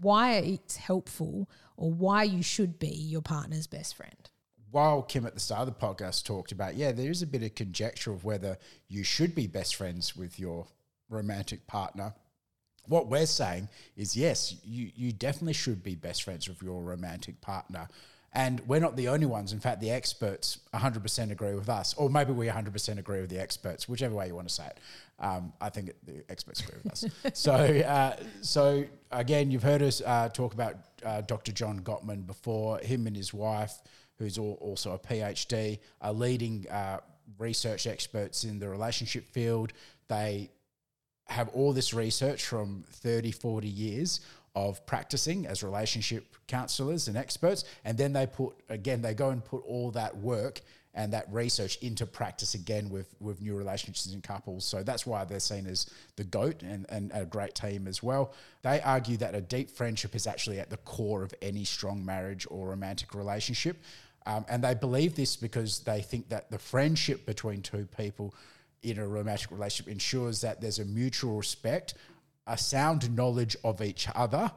why 0.00 0.34
it's 0.34 0.76
helpful 0.76 1.48
or 1.76 1.92
why 1.92 2.22
you 2.22 2.42
should 2.42 2.78
be 2.78 2.88
your 2.88 3.22
partner's 3.22 3.66
best 3.66 3.96
friend. 3.96 4.30
While 4.70 5.02
Kim 5.02 5.24
at 5.24 5.34
the 5.34 5.40
start 5.40 5.68
of 5.68 5.78
the 5.78 5.86
podcast 5.86 6.24
talked 6.24 6.50
about, 6.50 6.74
yeah, 6.74 6.92
there 6.92 7.10
is 7.10 7.22
a 7.22 7.26
bit 7.26 7.42
of 7.42 7.54
conjecture 7.54 8.12
of 8.12 8.24
whether 8.24 8.58
you 8.88 9.04
should 9.04 9.34
be 9.34 9.46
best 9.46 9.76
friends 9.76 10.16
with 10.16 10.38
your 10.38 10.66
romantic 11.08 11.66
partner. 11.66 12.14
What 12.86 13.08
we're 13.08 13.26
saying 13.26 13.68
is, 13.96 14.16
yes, 14.16 14.56
you, 14.64 14.90
you 14.94 15.12
definitely 15.12 15.54
should 15.54 15.82
be 15.82 15.94
best 15.94 16.22
friends 16.24 16.48
with 16.48 16.62
your 16.62 16.82
romantic 16.82 17.40
partner. 17.40 17.88
And 18.32 18.60
we're 18.66 18.80
not 18.80 18.96
the 18.96 19.08
only 19.08 19.26
ones. 19.26 19.52
In 19.52 19.60
fact, 19.60 19.80
the 19.80 19.92
experts 19.92 20.58
100% 20.74 21.30
agree 21.30 21.54
with 21.54 21.68
us, 21.68 21.94
or 21.94 22.10
maybe 22.10 22.32
we 22.32 22.46
100% 22.48 22.98
agree 22.98 23.20
with 23.20 23.30
the 23.30 23.40
experts, 23.40 23.88
whichever 23.88 24.14
way 24.16 24.26
you 24.26 24.34
want 24.34 24.48
to 24.48 24.54
say 24.54 24.66
it. 24.66 24.78
Um, 25.18 25.52
I 25.60 25.70
think 25.70 25.92
the 26.04 26.24
experts 26.28 26.60
agree 26.60 26.78
with 26.82 26.92
us. 26.92 27.04
so, 27.34 27.52
uh, 27.52 28.16
so 28.40 28.84
again, 29.10 29.50
you've 29.50 29.62
heard 29.62 29.82
us 29.82 30.02
uh, 30.04 30.28
talk 30.28 30.54
about 30.54 30.76
uh, 31.04 31.20
Dr. 31.22 31.52
John 31.52 31.80
Gottman 31.80 32.26
before. 32.26 32.78
Him 32.78 33.06
and 33.06 33.16
his 33.16 33.32
wife, 33.32 33.80
who's 34.18 34.38
al- 34.38 34.58
also 34.60 34.92
a 34.92 34.98
PhD, 34.98 35.78
are 36.00 36.12
leading 36.12 36.66
uh, 36.68 37.00
research 37.38 37.86
experts 37.86 38.44
in 38.44 38.58
the 38.58 38.68
relationship 38.68 39.26
field. 39.26 39.72
They 40.08 40.50
have 41.26 41.48
all 41.50 41.72
this 41.72 41.94
research 41.94 42.44
from 42.44 42.84
30, 42.90 43.30
40 43.30 43.68
years 43.68 44.20
of 44.54 44.84
practicing 44.86 45.46
as 45.46 45.62
relationship 45.62 46.36
counselors 46.46 47.08
and 47.08 47.16
experts. 47.16 47.64
And 47.84 47.98
then 47.98 48.12
they 48.12 48.26
put, 48.26 48.54
again, 48.68 49.02
they 49.02 49.14
go 49.14 49.30
and 49.30 49.44
put 49.44 49.62
all 49.66 49.90
that 49.92 50.16
work 50.16 50.60
and 50.94 51.12
that 51.12 51.26
research 51.32 51.76
into 51.78 52.06
practice 52.06 52.54
again 52.54 52.88
with, 52.88 53.14
with 53.20 53.40
new 53.40 53.56
relationships 53.56 54.06
and 54.06 54.22
couples. 54.22 54.64
So 54.64 54.82
that's 54.82 55.04
why 55.04 55.24
they're 55.24 55.40
seen 55.40 55.66
as 55.66 55.86
the 56.16 56.24
GOAT 56.24 56.62
and, 56.62 56.86
and 56.88 57.10
a 57.12 57.24
great 57.24 57.54
team 57.54 57.88
as 57.88 58.02
well. 58.02 58.32
They 58.62 58.80
argue 58.80 59.16
that 59.16 59.34
a 59.34 59.40
deep 59.40 59.70
friendship 59.70 60.14
is 60.14 60.26
actually 60.26 60.60
at 60.60 60.70
the 60.70 60.76
core 60.78 61.22
of 61.22 61.34
any 61.42 61.64
strong 61.64 62.04
marriage 62.04 62.46
or 62.48 62.68
romantic 62.68 63.14
relationship. 63.14 63.76
Um, 64.26 64.46
and 64.48 64.62
they 64.62 64.74
believe 64.74 65.16
this 65.16 65.36
because 65.36 65.80
they 65.80 66.00
think 66.00 66.28
that 66.28 66.50
the 66.50 66.58
friendship 66.58 67.26
between 67.26 67.60
two 67.60 67.86
people 67.96 68.34
in 68.82 68.98
a 68.98 69.06
romantic 69.06 69.50
relationship 69.50 69.90
ensures 69.90 70.40
that 70.42 70.60
there's 70.60 70.78
a 70.78 70.84
mutual 70.84 71.36
respect, 71.36 71.94
a 72.46 72.56
sound 72.56 73.14
knowledge 73.14 73.56
of 73.64 73.82
each 73.82 74.06
other, 74.14 74.50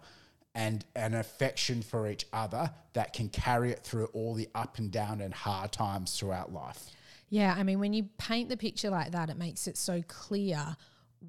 and 0.57 0.83
an 0.95 1.13
affection 1.13 1.83
for 1.83 2.09
each 2.09 2.25
other 2.33 2.71
that 2.93 3.13
can 3.13 3.29
carry 3.29 3.71
it 3.71 3.83
through 3.83 4.07
all 4.07 4.33
the 4.33 4.49
up 4.55 4.79
and 4.79 4.91
down 4.91 5.21
and 5.21 5.31
hard 5.31 5.71
times 5.71 6.17
throughout 6.17 6.51
life. 6.51 6.89
Yeah, 7.29 7.53
I 7.55 7.61
mean, 7.61 7.79
when 7.79 7.93
you 7.93 8.09
paint 8.17 8.49
the 8.49 8.57
picture 8.57 8.89
like 8.89 9.11
that, 9.11 9.29
it 9.29 9.37
makes 9.37 9.67
it 9.67 9.77
so 9.77 10.01
clear 10.07 10.75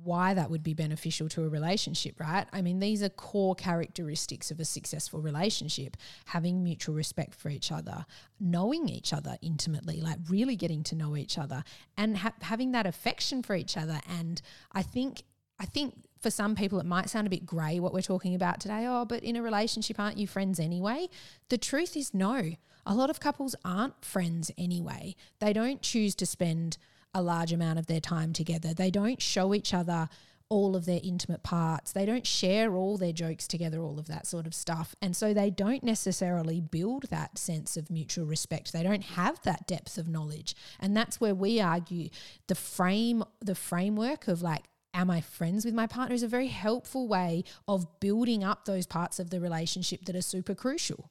why 0.03 0.33
that 0.33 0.51
would 0.51 0.63
be 0.63 0.73
beneficial 0.73 1.29
to 1.29 1.45
a 1.45 1.49
relationship, 1.49 2.19
right? 2.19 2.47
I 2.55 2.63
mean, 2.63 2.79
these 2.79 3.03
are 3.03 3.11
core 3.11 3.55
characteristics 3.55 4.51
of 4.51 4.61
a 4.61 4.65
successful 4.65 5.21
relationship 5.21 5.99
having 6.27 6.65
mutual 6.65 6.95
respect 6.95 7.35
for 7.35 7.51
each 7.51 7.71
other, 7.71 8.07
knowing 8.41 8.89
each 8.89 9.13
other 9.13 9.37
intimately, 9.43 10.01
like 10.01 10.19
really 10.31 10.57
getting 10.57 10.83
to 10.85 10.95
know 10.95 11.17
each 11.17 11.37
other, 11.37 11.65
and 11.99 12.17
ha- 12.17 12.33
having 12.41 12.73
that 12.73 12.87
affection 12.87 13.43
for 13.43 13.55
each 13.55 13.77
other. 13.77 14.01
And 14.09 14.41
I 14.73 14.83
think, 14.83 15.23
I 15.59 15.67
think 15.67 15.95
for 16.21 16.31
some 16.31 16.55
people, 16.55 16.81
it 16.81 16.87
might 16.87 17.11
sound 17.11 17.27
a 17.27 17.31
bit 17.31 17.47
grey 17.47 17.81
what 17.81 17.93
we're 17.93 18.01
talking 18.01 18.35
about 18.35 18.61
today. 18.61 18.85
Oh, 18.87 19.05
but 19.05 19.23
in 19.23 19.37
a 19.37 19.43
relationship, 19.43 19.99
aren't 19.99 20.19
you 20.19 20.27
friends 20.27 20.59
anyway? 20.59 21.09
The 21.49 21.59
truth 21.59 21.97
is, 21.97 22.13
no. 22.13 22.53
A 22.87 22.95
lot 22.95 23.11
of 23.11 23.21
couples 23.21 23.55
aren't 23.65 24.05
friends 24.05 24.51
anyway. 24.57 25.15
They 25.41 25.53
don't 25.53 25.83
choose 25.83 26.15
to 26.17 26.27
spend 26.27 26.79
a 27.15 27.23
large 27.23 27.53
amount 27.53 27.79
of 27.79 27.87
their 27.87 28.01
time 28.01 28.33
together. 28.33 28.75
They 28.75 28.91
don't 28.91 29.21
show 29.21 29.55
each 29.55 29.75
other 29.75 30.09
all 30.51 30.75
of 30.75 30.87
their 30.87 31.01
intimate 31.03 31.43
parts. 31.43 31.93
They 31.93 32.07
don't 32.07 32.27
share 32.27 32.75
all 32.75 32.97
their 32.97 33.13
jokes 33.13 33.47
together, 33.47 33.83
all 33.83 33.99
of 33.99 34.07
that 34.07 34.27
sort 34.27 34.47
of 34.47 34.55
stuff. 34.55 34.95
And 35.03 35.15
so 35.15 35.35
they 35.35 35.51
don't 35.51 35.85
necessarily 35.85 36.61
build 36.61 37.05
that 37.11 37.37
sense 37.37 37.77
of 37.77 37.91
mutual 37.91 38.25
respect. 38.25 38.73
They 38.73 38.83
don't 38.83 39.05
have 39.05 39.43
that 39.43 39.67
depth 39.67 39.99
of 39.99 40.09
knowledge. 40.09 40.55
And 40.81 40.97
that's 40.97 41.21
where 41.21 41.35
we 41.35 41.61
argue 41.61 42.09
the 42.47 42.55
frame, 42.55 43.25
the 43.41 43.55
framework 43.55 44.27
of 44.27 44.41
like, 44.41 44.65
am 44.95 45.11
I 45.11 45.21
friends 45.21 45.65
with 45.65 45.75
my 45.75 45.87
partner 45.87 46.15
is 46.15 46.23
a 46.23 46.29
very 46.29 46.49
helpful 46.49 47.09
way 47.09 47.45
of 47.67 48.01
building 48.01 48.45
up 48.45 48.65
those 48.65 48.87
parts 48.87 49.19
of 49.19 49.31
the 49.31 49.41
relationship 49.41 50.05
that 50.07 50.17
are 50.17 50.23
super 50.23 50.55
crucial. 50.55 51.11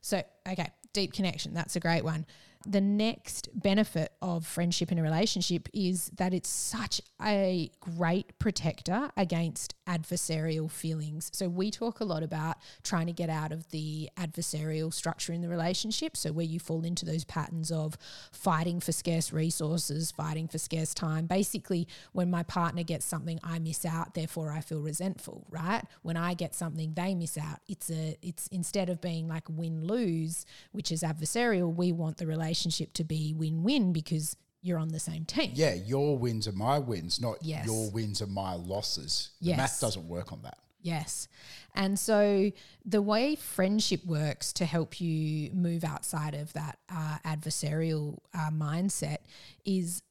So, 0.00 0.22
okay, 0.48 0.70
deep 0.92 1.12
connection, 1.12 1.54
that's 1.54 1.76
a 1.76 1.80
great 1.80 2.04
one 2.04 2.26
the 2.68 2.80
next 2.80 3.48
benefit 3.54 4.12
of 4.20 4.44
friendship 4.44 4.90
in 4.90 4.98
a 4.98 5.02
relationship 5.02 5.68
is 5.72 6.10
that 6.16 6.34
it's 6.34 6.48
such 6.48 7.00
a 7.22 7.70
great 7.80 8.38
protector 8.38 9.10
against 9.16 9.74
adversarial 9.88 10.70
feelings. 10.70 11.30
So 11.32 11.48
we 11.48 11.70
talk 11.70 12.00
a 12.00 12.04
lot 12.04 12.22
about 12.22 12.56
trying 12.82 13.06
to 13.06 13.12
get 13.12 13.30
out 13.30 13.52
of 13.52 13.70
the 13.70 14.10
adversarial 14.18 14.92
structure 14.92 15.32
in 15.32 15.42
the 15.42 15.48
relationship. 15.48 16.16
So 16.16 16.32
where 16.32 16.44
you 16.44 16.58
fall 16.58 16.84
into 16.84 17.04
those 17.06 17.24
patterns 17.24 17.70
of 17.70 17.96
fighting 18.32 18.80
for 18.80 18.92
scarce 18.92 19.32
resources, 19.32 20.10
fighting 20.10 20.48
for 20.48 20.58
scarce 20.58 20.92
time. 20.92 21.26
Basically, 21.26 21.86
when 22.12 22.30
my 22.30 22.42
partner 22.42 22.82
gets 22.82 23.06
something, 23.06 23.38
I 23.44 23.60
miss 23.60 23.84
out, 23.84 24.14
therefore 24.14 24.50
I 24.50 24.60
feel 24.60 24.80
resentful, 24.80 25.46
right? 25.50 25.84
When 26.02 26.16
I 26.16 26.34
get 26.34 26.54
something, 26.54 26.94
they 26.94 27.14
miss 27.14 27.38
out. 27.38 27.60
It's 27.68 27.90
a 27.90 28.16
it's 28.22 28.48
instead 28.48 28.88
of 28.88 29.00
being 29.00 29.28
like 29.28 29.44
win-lose, 29.48 30.44
which 30.72 30.90
is 30.90 31.02
adversarial, 31.02 31.72
we 31.72 31.92
want 31.92 32.16
the 32.16 32.26
relationship 32.26 32.55
relationship 32.56 32.92
to 32.94 33.04
be 33.04 33.34
win 33.36 33.62
win 33.62 33.92
because 33.92 34.36
you're 34.62 34.78
on 34.78 34.88
the 34.88 34.98
same 34.98 35.24
team. 35.24 35.52
Yeah, 35.54 35.74
your 35.74 36.18
wins 36.18 36.48
are 36.48 36.52
my 36.52 36.78
wins, 36.78 37.20
not 37.20 37.36
yes. 37.42 37.66
your 37.66 37.90
wins 37.90 38.20
are 38.22 38.26
my 38.26 38.54
losses. 38.54 39.30
The 39.40 39.48
yes. 39.48 39.56
math 39.58 39.80
doesn't 39.80 40.08
work 40.08 40.32
on 40.32 40.42
that. 40.42 40.58
Yes. 40.80 41.28
And 41.74 41.98
so 41.98 42.50
the 42.84 43.02
way 43.02 43.34
friendship 43.34 44.04
works 44.04 44.52
to 44.54 44.64
help 44.64 45.00
you 45.00 45.50
move 45.52 45.84
outside 45.84 46.34
of 46.34 46.52
that 46.54 46.78
uh, 46.88 47.18
adversarial 47.24 48.18
uh, 48.34 48.50
mindset 48.52 49.18
is 49.64 50.02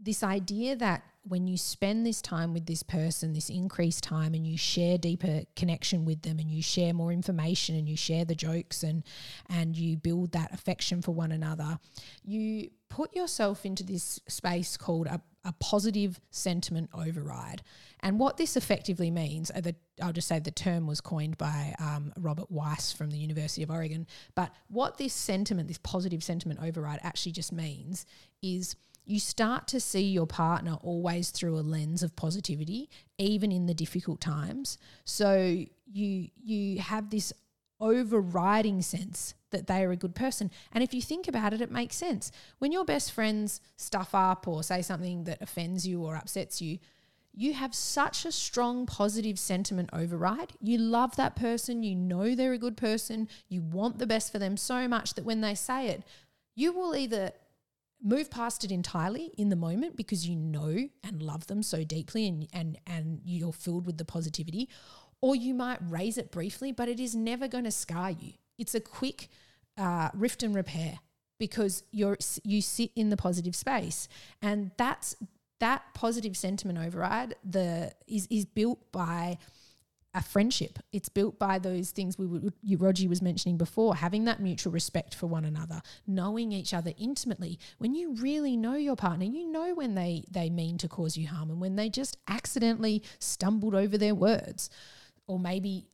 this 0.00 0.22
idea 0.22 0.76
that 0.76 1.02
when 1.28 1.48
you 1.48 1.56
spend 1.56 2.06
this 2.06 2.22
time 2.22 2.52
with 2.52 2.66
this 2.66 2.82
person, 2.82 3.32
this 3.32 3.50
increased 3.50 4.04
time, 4.04 4.34
and 4.34 4.46
you 4.46 4.56
share 4.56 4.96
deeper 4.98 5.42
connection 5.56 6.04
with 6.04 6.22
them, 6.22 6.38
and 6.38 6.50
you 6.50 6.62
share 6.62 6.94
more 6.94 7.12
information, 7.12 7.74
and 7.76 7.88
you 7.88 7.96
share 7.96 8.24
the 8.24 8.34
jokes, 8.34 8.82
and 8.82 9.02
and 9.48 9.76
you 9.76 9.96
build 9.96 10.32
that 10.32 10.52
affection 10.52 11.02
for 11.02 11.12
one 11.12 11.32
another, 11.32 11.78
you 12.24 12.70
put 12.88 13.14
yourself 13.14 13.66
into 13.66 13.84
this 13.84 14.20
space 14.28 14.76
called 14.76 15.06
a, 15.06 15.20
a 15.44 15.52
positive 15.58 16.20
sentiment 16.30 16.88
override. 16.94 17.62
And 18.00 18.20
what 18.20 18.36
this 18.36 18.56
effectively 18.56 19.10
means, 19.10 19.50
uh, 19.50 19.60
the, 19.60 19.74
I'll 20.00 20.12
just 20.12 20.28
say 20.28 20.38
the 20.38 20.50
term 20.50 20.86
was 20.86 21.00
coined 21.00 21.36
by 21.38 21.74
um, 21.80 22.12
Robert 22.16 22.50
Weiss 22.50 22.92
from 22.92 23.10
the 23.10 23.18
University 23.18 23.62
of 23.62 23.70
Oregon. 23.70 24.06
But 24.34 24.52
what 24.68 24.98
this 24.98 25.12
sentiment, 25.12 25.66
this 25.68 25.78
positive 25.78 26.22
sentiment 26.22 26.60
override, 26.62 27.00
actually 27.02 27.32
just 27.32 27.52
means 27.52 28.06
is 28.42 28.76
you 29.06 29.20
start 29.20 29.68
to 29.68 29.80
see 29.80 30.02
your 30.02 30.26
partner 30.26 30.76
always 30.82 31.30
through 31.30 31.56
a 31.56 31.60
lens 31.60 32.02
of 32.02 32.16
positivity, 32.16 32.90
even 33.18 33.52
in 33.52 33.66
the 33.66 33.74
difficult 33.74 34.20
times. 34.20 34.78
So 35.04 35.64
you 35.90 36.28
you 36.42 36.80
have 36.80 37.10
this 37.10 37.32
overriding 37.80 38.82
sense 38.82 39.34
that 39.50 39.66
they 39.66 39.84
are 39.84 39.92
a 39.92 39.96
good 39.96 40.14
person. 40.14 40.50
And 40.72 40.82
if 40.82 40.92
you 40.92 41.00
think 41.00 41.28
about 41.28 41.52
it, 41.52 41.60
it 41.60 41.70
makes 41.70 41.94
sense. 41.94 42.32
When 42.58 42.72
your 42.72 42.84
best 42.84 43.12
friends 43.12 43.60
stuff 43.76 44.14
up 44.14 44.48
or 44.48 44.62
say 44.62 44.82
something 44.82 45.24
that 45.24 45.40
offends 45.40 45.86
you 45.86 46.02
or 46.02 46.16
upsets 46.16 46.60
you, 46.60 46.78
you 47.32 47.52
have 47.52 47.74
such 47.74 48.24
a 48.24 48.32
strong 48.32 48.86
positive 48.86 49.38
sentiment 49.38 49.90
override. 49.92 50.54
You 50.60 50.78
love 50.78 51.16
that 51.16 51.36
person, 51.36 51.82
you 51.82 51.94
know 51.94 52.34
they're 52.34 52.54
a 52.54 52.58
good 52.58 52.78
person, 52.78 53.28
you 53.48 53.60
want 53.60 53.98
the 53.98 54.06
best 54.06 54.32
for 54.32 54.38
them 54.38 54.56
so 54.56 54.88
much 54.88 55.14
that 55.14 55.24
when 55.26 55.42
they 55.42 55.54
say 55.54 55.88
it, 55.88 56.02
you 56.54 56.72
will 56.72 56.96
either 56.96 57.32
move 58.02 58.30
past 58.30 58.64
it 58.64 58.70
entirely 58.70 59.32
in 59.38 59.48
the 59.48 59.56
moment 59.56 59.96
because 59.96 60.28
you 60.28 60.36
know 60.36 60.88
and 61.02 61.22
love 61.22 61.46
them 61.46 61.62
so 61.62 61.82
deeply 61.84 62.26
and 62.28 62.46
and 62.52 62.78
and 62.86 63.20
you're 63.24 63.52
filled 63.52 63.86
with 63.86 63.96
the 63.98 64.04
positivity 64.04 64.68
or 65.20 65.34
you 65.34 65.54
might 65.54 65.78
raise 65.88 66.18
it 66.18 66.30
briefly 66.30 66.72
but 66.72 66.88
it 66.88 67.00
is 67.00 67.14
never 67.14 67.48
going 67.48 67.64
to 67.64 67.70
scar 67.70 68.10
you. 68.10 68.32
It's 68.58 68.74
a 68.74 68.80
quick 68.80 69.28
uh, 69.76 70.10
rift 70.14 70.42
and 70.42 70.54
repair 70.54 71.00
because 71.38 71.82
you're 71.90 72.18
you 72.44 72.62
sit 72.62 72.90
in 72.96 73.10
the 73.10 73.16
positive 73.16 73.54
space. 73.54 74.08
And 74.42 74.70
that's 74.76 75.16
that 75.60 75.82
positive 75.94 76.36
sentiment 76.36 76.78
override 76.78 77.34
the 77.44 77.92
is 78.06 78.26
is 78.30 78.44
built 78.44 78.92
by 78.92 79.38
a 80.16 80.22
friendship. 80.22 80.78
It's 80.92 81.10
built 81.10 81.38
by 81.38 81.58
those 81.58 81.90
things 81.90 82.18
we 82.18 82.26
would, 82.26 82.54
you, 82.62 82.78
Roger 82.78 83.06
was 83.06 83.20
mentioning 83.20 83.58
before, 83.58 83.94
having 83.94 84.24
that 84.24 84.40
mutual 84.40 84.72
respect 84.72 85.14
for 85.14 85.26
one 85.26 85.44
another, 85.44 85.82
knowing 86.06 86.52
each 86.52 86.72
other 86.72 86.92
intimately. 86.98 87.58
When 87.78 87.94
you 87.94 88.14
really 88.14 88.56
know 88.56 88.74
your 88.74 88.96
partner, 88.96 89.26
you 89.26 89.46
know 89.46 89.74
when 89.74 89.94
they 89.94 90.24
they 90.30 90.48
mean 90.48 90.78
to 90.78 90.88
cause 90.88 91.18
you 91.18 91.28
harm 91.28 91.50
and 91.50 91.60
when 91.60 91.76
they 91.76 91.90
just 91.90 92.16
accidentally 92.26 93.02
stumbled 93.18 93.74
over 93.74 93.98
their 93.98 94.14
words, 94.14 94.70
or 95.26 95.38
maybe 95.38 95.86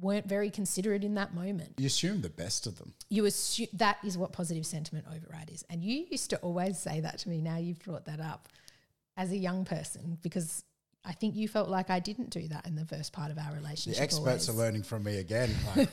weren't 0.00 0.28
very 0.28 0.50
considerate 0.50 1.02
in 1.02 1.14
that 1.14 1.34
moment. 1.34 1.74
You 1.78 1.86
assume 1.86 2.20
the 2.20 2.28
best 2.28 2.68
of 2.68 2.78
them. 2.78 2.94
You 3.08 3.24
assume 3.24 3.66
that 3.72 3.96
is 4.04 4.16
what 4.16 4.32
positive 4.32 4.64
sentiment 4.64 5.06
override 5.08 5.50
is, 5.52 5.64
and 5.68 5.82
you 5.82 6.06
used 6.08 6.30
to 6.30 6.36
always 6.36 6.78
say 6.78 7.00
that 7.00 7.18
to 7.18 7.28
me. 7.28 7.40
Now 7.40 7.56
you've 7.56 7.80
brought 7.80 8.04
that 8.04 8.20
up 8.20 8.48
as 9.16 9.32
a 9.32 9.36
young 9.36 9.64
person 9.64 10.18
because 10.22 10.62
I 11.06 11.12
think 11.12 11.36
you 11.36 11.46
felt 11.46 11.68
like 11.68 11.88
I 11.88 12.00
didn't 12.00 12.30
do 12.30 12.48
that 12.48 12.66
in 12.66 12.74
the 12.74 12.84
first 12.84 13.12
part 13.12 13.30
of 13.30 13.38
our 13.38 13.54
relationship. 13.54 13.98
The 13.98 14.02
experts 14.02 14.48
always. 14.48 14.48
are 14.48 14.64
learning 14.64 14.82
from 14.82 15.04
me 15.04 15.18
again. 15.18 15.50
Like. 15.76 15.88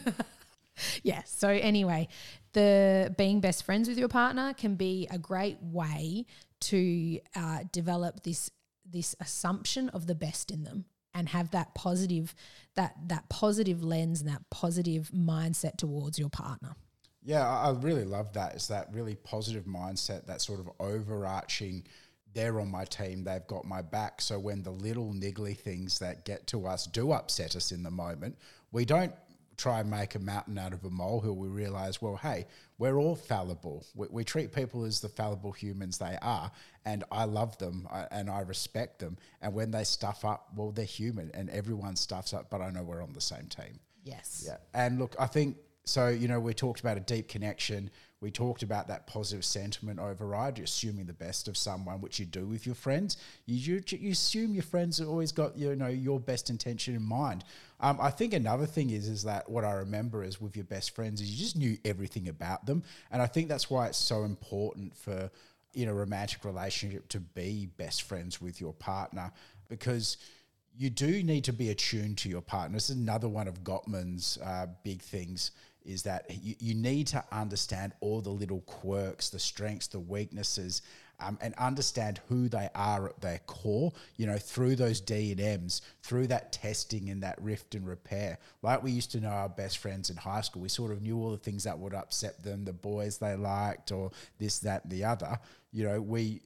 yeah. 1.04 1.22
So 1.26 1.50
anyway, 1.50 2.08
the 2.54 3.14
being 3.18 3.40
best 3.40 3.64
friends 3.64 3.88
with 3.88 3.98
your 3.98 4.08
partner 4.08 4.54
can 4.54 4.76
be 4.76 5.08
a 5.12 5.20
great 5.20 5.58
way 5.62 6.26
to 6.62 7.20
uh, 7.36 7.60
develop 7.72 8.24
this 8.24 8.50
this 8.90 9.16
assumption 9.20 9.90
of 9.90 10.08
the 10.08 10.16
best 10.16 10.52
in 10.52 10.64
them 10.64 10.86
and 11.14 11.30
have 11.30 11.52
that 11.52 11.76
positive 11.76 12.34
that 12.76 12.96
that 13.08 13.30
positive 13.30 13.84
lens 13.84 14.22
and 14.22 14.30
that 14.30 14.50
positive 14.50 15.12
mindset 15.14 15.78
towards 15.78 16.18
your 16.18 16.30
partner. 16.30 16.76
Yeah, 17.26 17.48
I 17.48 17.72
really 17.72 18.04
love 18.04 18.34
that. 18.34 18.56
It's 18.56 18.68
that 18.68 18.90
really 18.92 19.16
positive 19.16 19.64
mindset, 19.64 20.26
that 20.26 20.42
sort 20.42 20.60
of 20.60 20.70
overarching 20.80 21.86
they're 22.34 22.60
on 22.60 22.70
my 22.70 22.86
team, 22.86 23.24
they've 23.24 23.46
got 23.48 23.66
my 23.66 23.82
back. 23.82 24.22
So 24.22 24.40
when 24.40 24.64
the 24.64 24.72
little 24.72 25.14
niggly 25.14 25.58
things 25.58 26.00
that 26.00 26.26
get 26.26 26.48
to 26.48 26.68
us 26.68 26.86
do 26.86 27.12
upset 27.12 27.56
us 27.56 27.72
in 27.72 27.84
the 27.84 27.92
moment, 27.92 28.38
we 28.72 28.86
don't 28.86 29.14
try 29.58 29.82
and 29.82 29.90
make 29.90 30.16
a 30.16 30.20
mountain 30.20 30.58
out 30.58 30.74
of 30.74 30.84
a 30.84 30.90
molehill. 30.90 31.36
We 31.36 31.48
realize, 31.48 32.02
well, 32.02 32.16
hey, 32.16 32.48
we're 32.78 32.98
all 32.98 33.16
fallible. 33.16 33.86
We, 33.96 34.08
we 34.10 34.24
treat 34.24 34.52
people 34.52 34.84
as 34.84 35.00
the 35.00 35.10
fallible 35.10 35.52
humans 35.52 35.98
they 35.98 36.18
are, 36.22 36.52
and 36.86 37.04
I 37.12 37.26
love 37.26 37.58
them 37.60 37.88
I, 37.92 38.08
and 38.12 38.30
I 38.30 38.42
respect 38.42 39.00
them. 39.00 39.18
And 39.42 39.54
when 39.54 39.72
they 39.72 39.84
stuff 39.84 40.26
up, 40.26 40.50
well, 40.56 40.72
they're 40.72 40.86
human, 40.86 41.32
and 41.34 41.50
everyone 41.50 41.96
stuffs 41.96 42.34
up, 42.34 42.50
but 42.50 42.62
I 42.62 42.72
know 42.72 42.84
we're 42.84 43.04
on 43.04 43.14
the 43.14 43.22
same 43.22 43.48
team. 43.48 43.80
Yes. 44.04 44.44
Yeah. 44.46 44.58
And 44.74 45.00
look, 45.00 45.16
I 45.20 45.28
think 45.28 45.58
so. 45.86 46.08
You 46.08 46.28
know, 46.28 46.40
we 46.40 46.54
talked 46.54 46.80
about 46.80 46.98
a 46.98 47.02
deep 47.02 47.28
connection 47.28 47.90
we 48.24 48.32
talked 48.32 48.64
about 48.64 48.88
that 48.88 49.06
positive 49.06 49.44
sentiment 49.44 50.00
override, 50.00 50.58
assuming 50.58 51.06
the 51.06 51.14
best 51.14 51.50
of 51.50 51.58
someone, 51.58 52.00
which 52.00 52.20
you 52.20 52.26
do 52.26 52.46
with 52.46 52.66
your 52.66 52.74
friends. 52.74 53.18
You, 53.46 53.58
you, 53.58 53.98
you 54.00 54.12
assume 54.12 54.54
your 54.54 54.64
friends 54.64 54.98
have 55.00 55.10
always 55.10 55.34
got 55.34 55.58
you 55.58 55.76
know 55.76 55.88
your 55.88 56.22
best 56.22 56.50
intention 56.50 56.96
in 56.96 57.04
mind. 57.04 57.44
Um, 57.82 58.00
I 58.02 58.10
think 58.10 58.34
another 58.34 58.66
thing 58.66 58.92
is 58.92 59.10
is 59.10 59.24
that 59.24 59.50
what 59.50 59.66
I 59.66 59.74
remember 59.74 60.24
is 60.24 60.40
with 60.40 60.56
your 60.56 60.66
best 60.66 60.96
friends 60.96 61.20
is 61.20 61.30
you 61.30 61.38
just 61.38 61.58
knew 61.58 61.78
everything 61.84 62.30
about 62.30 62.66
them, 62.66 62.84
and 63.12 63.22
I 63.22 63.28
think 63.28 63.50
that's 63.50 63.70
why 63.70 63.88
it's 63.88 63.98
so 63.98 64.24
important 64.24 64.96
for 64.96 65.30
in 65.74 65.90
a 65.90 65.94
romantic 65.94 66.46
relationship 66.46 67.10
to 67.10 67.20
be 67.20 67.68
best 67.78 68.04
friends 68.04 68.42
with 68.42 68.62
your 68.62 68.74
partner 68.74 69.32
because 69.68 70.18
you 70.78 70.90
do 70.90 71.24
need 71.24 71.44
to 71.44 71.54
be 71.54 71.70
attuned 71.72 72.18
to 72.20 72.30
your 72.30 72.42
partner. 72.42 72.78
This 72.78 72.90
is 72.90 72.96
another 72.96 73.28
one 73.28 73.48
of 73.48 73.64
Gottman's 73.64 74.38
uh, 74.44 74.68
big 74.84 75.02
things 75.02 75.52
is 75.86 76.04
that 76.04 76.26
you, 76.42 76.56
you 76.60 76.74
need 76.74 77.08
to 77.08 77.24
understand 77.32 77.94
all 78.00 78.22
the 78.22 78.30
little 78.30 78.62
quirks, 78.62 79.30
the 79.30 79.40
strengths, 79.40 79.88
the 79.88 80.00
weaknesses, 80.00 80.82
um, 81.20 81.38
and 81.42 81.54
understand 81.56 82.20
who 82.28 82.50
they 82.50 82.70
are 82.76 83.10
at 83.10 83.22
their 83.22 83.40
core, 83.46 83.94
you 84.18 84.26
know, 84.26 84.38
through 84.38 84.76
those 84.76 85.00
D 85.00 85.32
and 85.32 85.40
M's, 85.40 85.82
through 86.02 86.28
that 86.28 86.52
testing 86.52 87.10
and 87.10 87.24
that 87.24 87.42
rift 87.42 87.76
and 87.76 87.88
repair. 87.88 88.40
Like 88.62 88.84
we 88.84 88.92
used 88.92 89.12
to 89.12 89.20
know 89.20 89.30
our 89.30 89.50
best 89.50 89.78
friends 89.78 90.10
in 90.10 90.18
high 90.18 90.42
school, 90.42 90.62
we 90.62 90.70
sort 90.70 90.92
of 90.92 91.02
knew 91.02 91.18
all 91.18 91.32
the 91.32 91.38
things 91.38 91.64
that 91.64 91.78
would 91.78 91.94
upset 91.94 92.44
them, 92.44 92.66
the 92.66 92.74
boys 92.74 93.18
they 93.18 93.36
liked, 93.36 93.92
or 93.92 94.12
this, 94.40 94.60
that, 94.60 94.84
and 94.84 94.92
the 94.92 95.06
other. 95.06 95.40
You 95.72 95.86
know, 95.86 96.02
we 96.02 96.42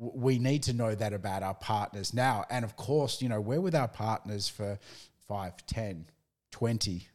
we 0.00 0.38
need 0.38 0.62
to 0.62 0.72
know 0.72 0.94
that 0.94 1.12
about 1.12 1.42
our 1.42 1.54
partners 1.54 2.14
now. 2.14 2.44
And 2.50 2.64
of 2.64 2.76
course, 2.76 3.20
you 3.20 3.28
know, 3.28 3.40
we're 3.40 3.60
with 3.60 3.74
our 3.74 3.88
partners 3.88 4.48
for 4.48 4.78
5, 5.26 5.66
10, 5.66 6.06
20, 6.52 7.08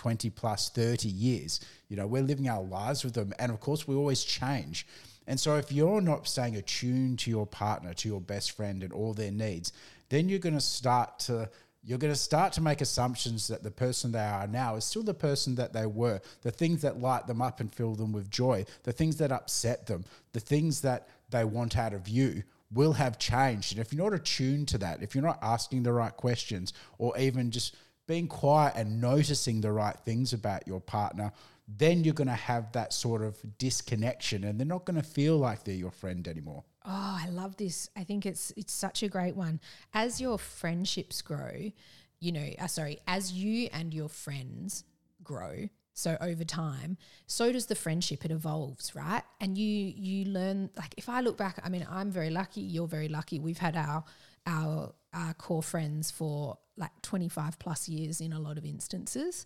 20 0.00 0.30
plus 0.30 0.70
30 0.70 1.10
years. 1.10 1.60
You 1.90 1.96
know, 1.98 2.06
we're 2.06 2.22
living 2.22 2.48
our 2.48 2.62
lives 2.62 3.04
with 3.04 3.12
them. 3.12 3.34
And 3.38 3.52
of 3.52 3.60
course, 3.60 3.86
we 3.86 3.94
always 3.94 4.24
change. 4.24 4.86
And 5.26 5.38
so 5.38 5.56
if 5.56 5.70
you're 5.70 6.00
not 6.00 6.26
staying 6.26 6.56
attuned 6.56 7.18
to 7.20 7.30
your 7.30 7.46
partner, 7.46 7.92
to 7.92 8.08
your 8.08 8.22
best 8.22 8.52
friend 8.52 8.82
and 8.82 8.94
all 8.94 9.12
their 9.12 9.30
needs, 9.30 9.74
then 10.08 10.30
you're 10.30 10.38
going 10.38 10.54
to 10.54 10.60
start 10.60 11.18
to 11.20 11.50
you're 11.82 11.98
going 11.98 12.12
to 12.12 12.18
start 12.18 12.54
to 12.54 12.62
make 12.62 12.80
assumptions 12.80 13.48
that 13.48 13.62
the 13.62 13.70
person 13.70 14.12
they 14.12 14.18
are 14.18 14.46
now 14.46 14.76
is 14.76 14.84
still 14.84 15.02
the 15.02 15.14
person 15.14 15.54
that 15.54 15.72
they 15.72 15.86
were. 15.86 16.20
The 16.42 16.50
things 16.50 16.82
that 16.82 17.00
light 17.00 17.26
them 17.26 17.40
up 17.40 17.60
and 17.60 17.72
fill 17.72 17.94
them 17.94 18.12
with 18.12 18.30
joy, 18.30 18.66
the 18.82 18.92
things 18.92 19.16
that 19.16 19.32
upset 19.32 19.86
them, 19.86 20.04
the 20.32 20.40
things 20.40 20.80
that 20.82 21.08
they 21.30 21.44
want 21.44 21.78
out 21.78 21.94
of 21.94 22.06
you 22.06 22.42
will 22.70 22.92
have 22.94 23.18
changed. 23.18 23.72
And 23.72 23.80
if 23.80 23.92
you're 23.92 24.04
not 24.04 24.14
attuned 24.14 24.68
to 24.68 24.78
that, 24.78 25.02
if 25.02 25.14
you're 25.14 25.24
not 25.24 25.38
asking 25.42 25.82
the 25.82 25.92
right 25.92 26.14
questions 26.14 26.74
or 26.98 27.16
even 27.18 27.50
just 27.50 27.74
being 28.06 28.26
quiet 28.26 28.74
and 28.76 29.00
noticing 29.00 29.60
the 29.60 29.72
right 29.72 29.96
things 30.04 30.32
about 30.32 30.66
your 30.66 30.80
partner, 30.80 31.32
then 31.68 32.02
you're 32.02 32.14
going 32.14 32.28
to 32.28 32.34
have 32.34 32.72
that 32.72 32.92
sort 32.92 33.22
of 33.22 33.38
disconnection 33.58 34.44
and 34.44 34.58
they're 34.58 34.66
not 34.66 34.84
going 34.84 35.00
to 35.00 35.06
feel 35.06 35.38
like 35.38 35.64
they're 35.64 35.74
your 35.74 35.90
friend 35.90 36.26
anymore. 36.26 36.64
Oh, 36.84 37.18
I 37.20 37.28
love 37.28 37.56
this. 37.56 37.90
I 37.96 38.04
think 38.04 38.24
it's 38.24 38.52
it's 38.56 38.72
such 38.72 39.02
a 39.02 39.08
great 39.08 39.36
one. 39.36 39.60
As 39.92 40.20
your 40.20 40.38
friendships 40.38 41.20
grow, 41.20 41.70
you 42.20 42.32
know, 42.32 42.48
uh, 42.58 42.66
sorry, 42.66 43.00
as 43.06 43.32
you 43.32 43.68
and 43.72 43.92
your 43.92 44.08
friends 44.08 44.84
grow, 45.22 45.68
so 45.92 46.16
over 46.20 46.44
time, 46.44 46.96
so 47.26 47.52
does 47.52 47.66
the 47.66 47.74
friendship. 47.74 48.24
It 48.24 48.30
evolves, 48.30 48.94
right? 48.94 49.22
And 49.40 49.58
you 49.58 49.92
you 49.94 50.24
learn. 50.24 50.70
Like 50.76 50.94
if 50.96 51.10
I 51.10 51.20
look 51.20 51.36
back, 51.36 51.60
I 51.62 51.68
mean, 51.68 51.86
I'm 51.90 52.10
very 52.10 52.30
lucky. 52.30 52.62
You're 52.62 52.88
very 52.88 53.08
lucky. 53.08 53.38
We've 53.38 53.58
had 53.58 53.76
our 53.76 54.04
our 54.46 54.94
our 55.12 55.34
core 55.34 55.62
friends 55.62 56.10
for 56.10 56.58
like 56.76 56.90
25 57.02 57.58
plus 57.58 57.88
years 57.88 58.20
in 58.20 58.32
a 58.32 58.40
lot 58.40 58.56
of 58.58 58.64
instances. 58.64 59.44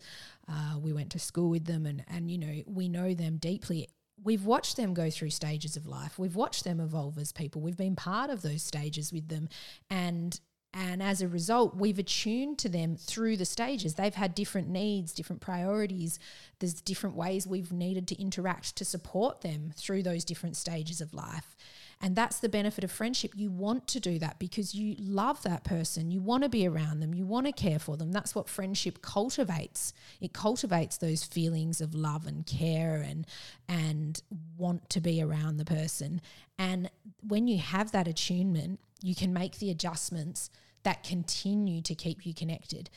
Uh, 0.49 0.78
we 0.78 0.92
went 0.92 1.11
to 1.11 1.18
school 1.18 1.50
with 1.50 1.64
them, 1.64 1.87
and 1.87 2.04
and 2.09 2.30
you 2.30 2.38
know 2.38 2.62
we 2.66 2.88
know 2.88 3.14
them 3.14 3.37
deeply 3.38 3.88
we've 4.23 4.44
watched 4.44 4.76
them 4.76 4.94
go 4.94 5.11
through 5.11 5.30
stages 5.30 5.76
of 5.76 5.87
life. 5.87 6.18
We've 6.18 6.37
watched 6.37 6.64
them 6.64 6.80
evolve 6.80 7.18
as 7.18 7.33
people. 7.33 7.61
We've 7.61 7.76
been 7.76 7.97
part 7.97 8.30
of 8.30 8.42
those 8.42 8.62
stages 8.62 9.12
with 9.12 9.28
them. 9.28 9.49
And 9.90 10.38
and 10.76 11.00
as 11.00 11.23
a 11.23 11.28
result, 11.28 11.76
we've 11.76 12.00
attuned 12.00 12.59
to 12.59 12.69
them 12.69 12.97
through 12.97 13.37
the 13.37 13.45
stages. 13.45 13.95
They've 13.95 14.12
had 14.12 14.35
different 14.35 14.69
needs, 14.69 15.12
different 15.12 15.40
priorities. 15.40 16.19
There's 16.59 16.75
different 16.75 17.14
ways 17.14 17.47
we've 17.47 17.73
needed 17.73 18.09
to 18.09 18.21
interact 18.21 18.75
to 18.76 18.85
support 18.85 19.43
them 19.43 19.71
through 19.76 20.02
those 20.02 20.25
different 20.25 20.57
stages 20.57 21.00
of 21.00 21.14
life. 21.14 21.54
And 22.00 22.16
that's 22.16 22.40
the 22.40 22.49
benefit 22.49 22.83
of 22.83 22.90
friendship. 22.90 23.31
You 23.37 23.52
want 23.52 23.87
to 23.88 24.00
do 24.00 24.19
that 24.19 24.40
because 24.40 24.75
you 24.75 24.97
love 24.99 25.45
that 25.45 25.62
person. 25.62 26.11
You 26.11 26.21
want 26.21 26.43
to 26.43 26.49
be 26.49 26.66
around 26.66 26.99
them. 26.99 27.14
You 27.14 27.25
want 27.25 27.47
to 27.47 27.52
care 27.52 27.78
for 27.78 27.97
them. 27.97 28.11
That's 28.11 28.35
what 28.35 28.49
friendship 28.49 29.00
cultivates. 29.00 29.93
It 30.21 30.33
cultivates 30.33 30.97
those 30.97 31.23
feelings 31.23 31.81
of 31.81 31.95
love 31.95 32.26
and 32.26 32.45
care 32.45 32.97
and 32.97 33.28
and 33.69 34.21
want 34.59 34.90
to 34.90 35.00
be 35.00 35.23
around 35.23 35.59
the 35.59 35.64
person. 35.64 36.21
And 36.59 36.90
when 37.26 37.47
you 37.47 37.59
have 37.59 37.93
that 37.93 38.09
attunement, 38.09 38.81
you 39.00 39.14
can 39.14 39.33
make 39.33 39.59
the 39.59 39.71
adjustments 39.71 40.50
that 40.84 41.02
continue 41.02 41.82
to 41.82 41.94
keep 41.94 42.24
you 42.24 42.32
connected 42.32 42.88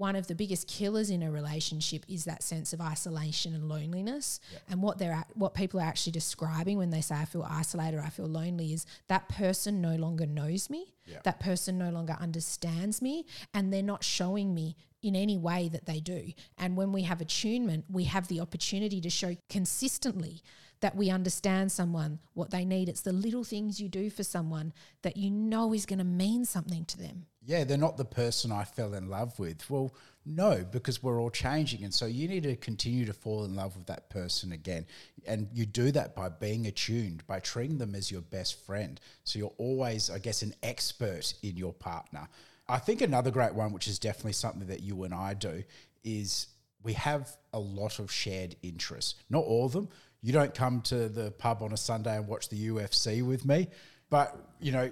one 0.00 0.16
of 0.16 0.26
the 0.28 0.34
biggest 0.34 0.66
killers 0.66 1.10
in 1.10 1.22
a 1.22 1.30
relationship 1.30 2.06
is 2.08 2.24
that 2.24 2.42
sense 2.42 2.72
of 2.72 2.80
isolation 2.80 3.54
and 3.54 3.68
loneliness. 3.68 4.40
Yep. 4.50 4.62
And 4.70 4.82
what 4.82 4.98
they're 4.98 5.24
what 5.34 5.52
people 5.52 5.78
are 5.78 5.84
actually 5.84 6.12
describing 6.12 6.78
when 6.78 6.88
they 6.88 7.02
say 7.02 7.16
I 7.16 7.26
feel 7.26 7.46
isolated 7.48 7.98
or 7.98 8.00
I 8.00 8.08
feel 8.08 8.26
lonely 8.26 8.72
is 8.72 8.86
that 9.08 9.28
person 9.28 9.82
no 9.82 9.96
longer 9.96 10.24
knows 10.24 10.70
me. 10.70 10.94
Yep. 11.04 11.24
That 11.24 11.40
person 11.40 11.76
no 11.76 11.90
longer 11.90 12.16
understands 12.18 13.02
me 13.02 13.26
and 13.52 13.70
they're 13.70 13.82
not 13.82 14.02
showing 14.02 14.54
me 14.54 14.74
in 15.02 15.14
any 15.14 15.36
way 15.36 15.68
that 15.68 15.84
they 15.84 16.00
do. 16.00 16.32
And 16.56 16.78
when 16.78 16.92
we 16.92 17.02
have 17.02 17.20
attunement, 17.20 17.84
we 17.90 18.04
have 18.04 18.26
the 18.28 18.40
opportunity 18.40 19.02
to 19.02 19.10
show 19.10 19.36
consistently 19.50 20.42
that 20.80 20.96
we 20.96 21.10
understand 21.10 21.70
someone, 21.70 22.20
what 22.32 22.50
they 22.50 22.64
need. 22.64 22.88
It's 22.88 23.02
the 23.02 23.12
little 23.12 23.44
things 23.44 23.80
you 23.80 23.88
do 23.90 24.08
for 24.08 24.22
someone 24.22 24.72
that 25.02 25.18
you 25.18 25.30
know 25.30 25.74
is 25.74 25.84
going 25.84 25.98
to 25.98 26.04
mean 26.04 26.46
something 26.46 26.86
to 26.86 26.96
them. 26.96 27.26
Yeah, 27.50 27.64
they're 27.64 27.76
not 27.76 27.96
the 27.96 28.04
person 28.04 28.52
I 28.52 28.62
fell 28.62 28.94
in 28.94 29.10
love 29.10 29.36
with. 29.40 29.68
Well, 29.68 29.92
no, 30.24 30.64
because 30.70 31.02
we're 31.02 31.20
all 31.20 31.30
changing. 31.30 31.82
And 31.82 31.92
so 31.92 32.06
you 32.06 32.28
need 32.28 32.44
to 32.44 32.54
continue 32.54 33.04
to 33.06 33.12
fall 33.12 33.44
in 33.44 33.56
love 33.56 33.76
with 33.76 33.86
that 33.86 34.08
person 34.08 34.52
again. 34.52 34.86
And 35.26 35.48
you 35.52 35.66
do 35.66 35.90
that 35.90 36.14
by 36.14 36.28
being 36.28 36.68
attuned, 36.68 37.26
by 37.26 37.40
treating 37.40 37.78
them 37.78 37.96
as 37.96 38.08
your 38.08 38.20
best 38.20 38.64
friend. 38.64 39.00
So 39.24 39.40
you're 39.40 39.52
always, 39.58 40.10
I 40.10 40.20
guess, 40.20 40.42
an 40.42 40.54
expert 40.62 41.34
in 41.42 41.56
your 41.56 41.72
partner. 41.72 42.28
I 42.68 42.78
think 42.78 43.00
another 43.00 43.32
great 43.32 43.54
one, 43.54 43.72
which 43.72 43.88
is 43.88 43.98
definitely 43.98 44.34
something 44.34 44.68
that 44.68 44.84
you 44.84 45.02
and 45.02 45.12
I 45.12 45.34
do, 45.34 45.64
is 46.04 46.46
we 46.84 46.92
have 46.92 47.36
a 47.52 47.58
lot 47.58 47.98
of 47.98 48.12
shared 48.12 48.54
interests. 48.62 49.16
Not 49.28 49.42
all 49.42 49.66
of 49.66 49.72
them, 49.72 49.88
you 50.22 50.32
don't 50.32 50.54
come 50.54 50.82
to 50.82 51.08
the 51.08 51.32
pub 51.32 51.62
on 51.62 51.72
a 51.72 51.76
Sunday 51.76 52.16
and 52.16 52.28
watch 52.28 52.48
the 52.48 52.68
UFC 52.68 53.26
with 53.26 53.44
me. 53.44 53.66
But 54.08 54.36
you 54.60 54.70
know, 54.72 54.90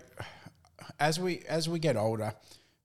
as 0.99 1.19
we 1.19 1.43
as 1.49 1.69
we 1.69 1.79
get 1.79 1.97
older, 1.97 2.35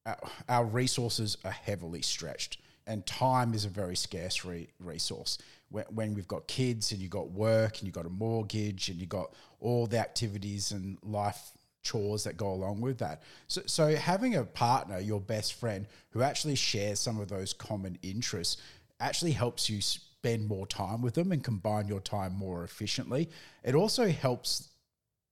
our, 0.06 0.17
our 0.49 0.65
resources 0.65 1.38
are 1.43 1.51
heavily 1.51 2.01
stretched, 2.01 2.60
and 2.88 3.06
time 3.06 3.53
is 3.53 3.65
a 3.65 3.69
very 3.69 3.95
scarce 3.95 4.45
re- 4.45 4.69
resource. 4.79 5.38
When, 5.69 5.86
when 5.86 6.13
we've 6.13 6.27
got 6.27 6.47
kids 6.47 6.91
and 6.91 7.01
you've 7.01 7.12
got 7.12 7.32
work 7.32 7.77
and 7.77 7.84
you've 7.84 7.95
got 7.95 8.06
a 8.06 8.10
mortgage 8.10 8.89
and 8.89 8.99
you've 8.99 9.10
got 9.10 9.34
all 9.60 9.88
the 9.88 9.97
activities 9.97 10.71
and 10.71 10.97
life 11.01 11.51
chores 11.82 12.23
that 12.23 12.38
go 12.38 12.51
along 12.51 12.82
with 12.82 12.99
that. 12.99 13.21
So, 13.47 13.62
so 13.65 13.95
having 13.95 14.36
a 14.36 14.43
partner, 14.43 14.99
your 14.99 15.19
best 15.19 15.53
friend, 15.56 15.88
who 16.12 16.21
actually 16.21 16.56
shares 16.56 16.99
some 16.99 17.19
of 17.19 17.27
those 17.27 17.53
common 17.53 17.97
interests, 18.01 18.62
actually 18.99 19.32
helps 19.32 19.69
you 19.69 19.82
spend 19.82 20.47
more 20.47 20.65
time 20.65 21.01
with 21.01 21.15
them 21.15 21.32
and 21.32 21.43
combine 21.43 21.88
your 21.88 21.99
time 21.99 22.34
more 22.34 22.63
efficiently. 22.63 23.29
It 23.63 23.75
also 23.75 24.08
helps 24.08 24.69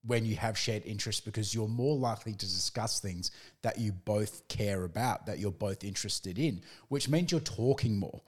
when 0.04 0.26
you 0.26 0.36
have 0.36 0.58
shared 0.58 0.84
interests 0.86 1.22
because 1.22 1.54
you're 1.54 1.68
more 1.68 1.96
likely 1.96 2.34
to 2.34 2.46
discuss 2.46 3.00
things 3.00 3.32
that 3.62 3.78
you 3.78 3.92
both 3.92 4.48
care 4.48 4.84
about, 4.84 5.26
that 5.28 5.40
you're 5.40 5.52
both 5.52 5.84
interested 5.84 6.40
in, 6.40 6.62
which 6.88 7.08
means 7.08 7.32
you're 7.32 7.42
talking 7.42 8.00
more. 8.00 8.22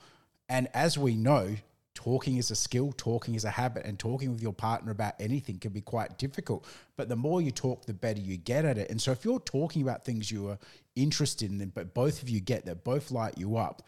And 0.50 0.68
as 0.74 0.98
we 0.98 1.16
know, 1.16 1.56
talking 1.96 2.38
is 2.38 2.52
a 2.52 2.56
skill, 2.56 2.94
talking 2.96 3.34
is 3.36 3.46
a 3.46 3.50
habit, 3.50 3.86
and 3.86 3.98
talking 3.98 4.32
with 4.32 4.42
your 4.42 4.54
partner 4.54 4.92
about 4.92 5.14
anything 5.20 5.58
can 5.58 5.72
be 5.72 5.82
quite 5.82 6.18
difficult. 6.18 6.66
But 6.96 7.10
the 7.10 7.16
more 7.16 7.42
you 7.42 7.52
talk, 7.52 7.86
the 7.86 7.94
better 7.94 8.20
you 8.20 8.38
get 8.38 8.66
at 8.66 8.78
it. 8.78 8.90
And 8.90 9.02
so 9.02 9.12
if 9.12 9.26
you're 9.26 9.40
talking 9.40 9.82
about 9.82 10.06
things 10.06 10.32
you 10.32 10.50
are 10.50 10.60
interested 10.96 11.50
in, 11.50 11.70
but 11.70 11.94
both 11.94 12.22
of 12.22 12.30
you 12.30 12.40
get 12.40 12.66
that, 12.66 12.84
both 12.84 13.10
light 13.10 13.38
you 13.38 13.58
up, 13.58 13.82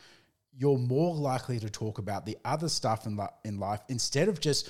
you're 0.58 0.78
more 0.78 1.14
likely 1.14 1.60
to 1.60 1.70
talk 1.70 1.98
about 1.98 2.26
the 2.26 2.38
other 2.46 2.70
stuff 2.70 3.06
in, 3.06 3.20
in 3.44 3.60
life 3.60 3.82
instead 3.90 4.30
of 4.30 4.40
just 4.40 4.70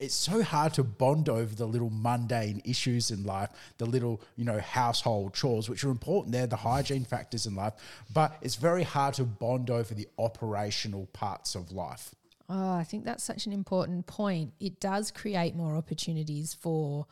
it's 0.00 0.14
so 0.14 0.42
hard 0.42 0.74
to 0.74 0.84
bond 0.84 1.28
over 1.28 1.54
the 1.54 1.66
little 1.66 1.90
mundane 1.90 2.62
issues 2.64 3.10
in 3.10 3.24
life, 3.24 3.50
the 3.78 3.86
little, 3.86 4.20
you 4.36 4.44
know, 4.44 4.58
household 4.58 5.34
chores, 5.34 5.68
which 5.68 5.82
are 5.82 5.90
important. 5.90 6.32
They're 6.32 6.46
the 6.46 6.56
hygiene 6.56 7.04
factors 7.04 7.46
in 7.46 7.56
life, 7.56 7.74
but 8.12 8.36
it's 8.40 8.54
very 8.54 8.84
hard 8.84 9.14
to 9.14 9.24
bond 9.24 9.70
over 9.70 9.94
the 9.94 10.08
operational 10.18 11.06
parts 11.06 11.54
of 11.54 11.72
life. 11.72 12.14
Oh, 12.48 12.72
I 12.72 12.84
think 12.84 13.04
that's 13.04 13.24
such 13.24 13.46
an 13.46 13.52
important 13.52 14.06
point. 14.06 14.52
It 14.60 14.80
does 14.80 15.10
create 15.10 15.54
more 15.54 15.74
opportunities 15.74 16.54
for 16.54 17.06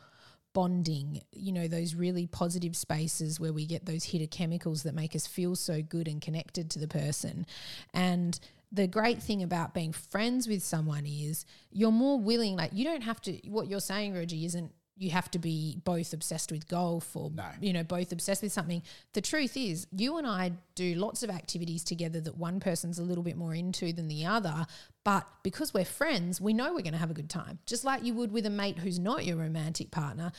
bonding, 0.53 1.21
you 1.31 1.51
know, 1.51 1.67
those 1.67 1.93
really 1.93 2.25
positive 2.25 2.75
spaces 2.75 3.39
where 3.39 3.53
we 3.53 3.67
get 3.67 3.85
those 3.85 4.11
of 4.15 4.29
chemicals 4.31 4.81
that 4.83 4.95
make 4.95 5.15
us 5.15 5.27
feel 5.27 5.55
so 5.55 5.83
good 5.83 6.07
and 6.07 6.19
connected 6.19 6.71
to 6.71 6.79
the 6.79 6.87
person. 6.87 7.45
And 7.93 8.39
the 8.71 8.87
great 8.87 9.21
thing 9.21 9.43
about 9.43 9.73
being 9.73 9.93
friends 9.93 10.47
with 10.47 10.61
someone 10.63 11.05
is 11.05 11.45
you're 11.71 11.91
more 11.91 12.19
willing, 12.19 12.55
like, 12.55 12.71
you 12.73 12.83
don't 12.83 13.01
have 13.01 13.21
to, 13.21 13.31
what 13.47 13.67
you're 13.67 13.79
saying, 13.79 14.13
Rogie, 14.13 14.45
isn't 14.45 14.71
you 14.99 15.11
have 15.11 15.29
to 15.31 15.39
be 15.39 15.79
both 15.83 16.11
obsessed 16.11 16.51
with 16.51 16.67
golf 16.67 17.15
or 17.15 17.31
no. 17.33 17.45
you 17.61 17.71
know 17.71 17.83
both 17.83 18.11
obsessed 18.11 18.41
with 18.41 18.51
something 18.51 18.81
the 19.13 19.21
truth 19.21 19.55
is 19.55 19.87
you 19.95 20.17
and 20.17 20.25
i 20.25 20.51
do 20.75 20.95
lots 20.95 21.23
of 21.23 21.29
activities 21.29 21.83
together 21.83 22.19
that 22.19 22.37
one 22.37 22.59
person's 22.59 22.99
a 22.99 23.03
little 23.03 23.23
bit 23.23 23.37
more 23.37 23.53
into 23.53 23.93
than 23.93 24.07
the 24.07 24.25
other 24.25 24.65
but 25.03 25.27
because 25.43 25.73
we're 25.73 25.85
friends 25.85 26.41
we 26.41 26.53
know 26.53 26.73
we're 26.73 26.81
going 26.81 26.93
to 26.93 26.97
have 26.99 27.11
a 27.11 27.15
good 27.15 27.29
time 27.29 27.59
just 27.65 27.85
like 27.85 28.03
you 28.03 28.13
would 28.13 28.31
with 28.31 28.45
a 28.45 28.49
mate 28.49 28.79
who's 28.79 28.99
not 28.99 29.25
your 29.25 29.37
romantic 29.37 29.91
partner 29.91 30.31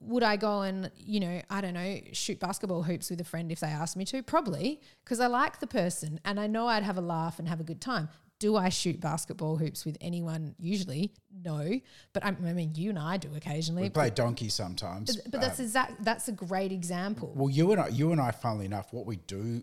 would 0.00 0.22
I 0.22 0.36
go 0.36 0.62
and, 0.62 0.90
you 0.96 1.20
know, 1.20 1.40
I 1.48 1.60
don't 1.60 1.74
know, 1.74 2.00
shoot 2.12 2.40
basketball 2.40 2.82
hoops 2.82 3.10
with 3.10 3.20
a 3.20 3.24
friend 3.24 3.52
if 3.52 3.60
they 3.60 3.68
asked 3.68 3.96
me 3.96 4.04
to? 4.06 4.22
Probably, 4.22 4.80
because 5.04 5.20
I 5.20 5.28
like 5.28 5.60
the 5.60 5.66
person 5.66 6.18
and 6.24 6.40
I 6.40 6.46
know 6.46 6.66
I'd 6.66 6.82
have 6.82 6.98
a 6.98 7.02
laugh 7.02 7.38
and 7.38 7.48
have 7.48 7.60
a 7.60 7.64
good 7.64 7.80
time. 7.80 8.08
Do 8.38 8.56
I 8.56 8.68
shoot 8.68 9.00
basketball 9.00 9.56
hoops 9.56 9.86
with 9.86 9.96
anyone? 10.00 10.54
Usually, 10.58 11.14
no. 11.42 11.80
But 12.12 12.24
I, 12.24 12.28
I 12.28 12.52
mean, 12.52 12.74
you 12.74 12.90
and 12.90 12.98
I 12.98 13.16
do 13.16 13.30
occasionally. 13.34 13.84
We 13.84 13.88
play 13.88 14.10
donkey 14.10 14.50
sometimes. 14.50 15.16
But, 15.16 15.30
but 15.30 15.40
that's 15.40 15.58
um, 15.58 15.64
exact. 15.64 16.04
That's 16.04 16.28
a 16.28 16.32
great 16.32 16.70
example. 16.70 17.32
Well, 17.34 17.48
you 17.48 17.72
and 17.72 17.80
I, 17.80 17.88
you 17.88 18.12
and 18.12 18.20
I, 18.20 18.32
funnily 18.32 18.66
enough, 18.66 18.92
what 18.92 19.06
we 19.06 19.16
do, 19.16 19.62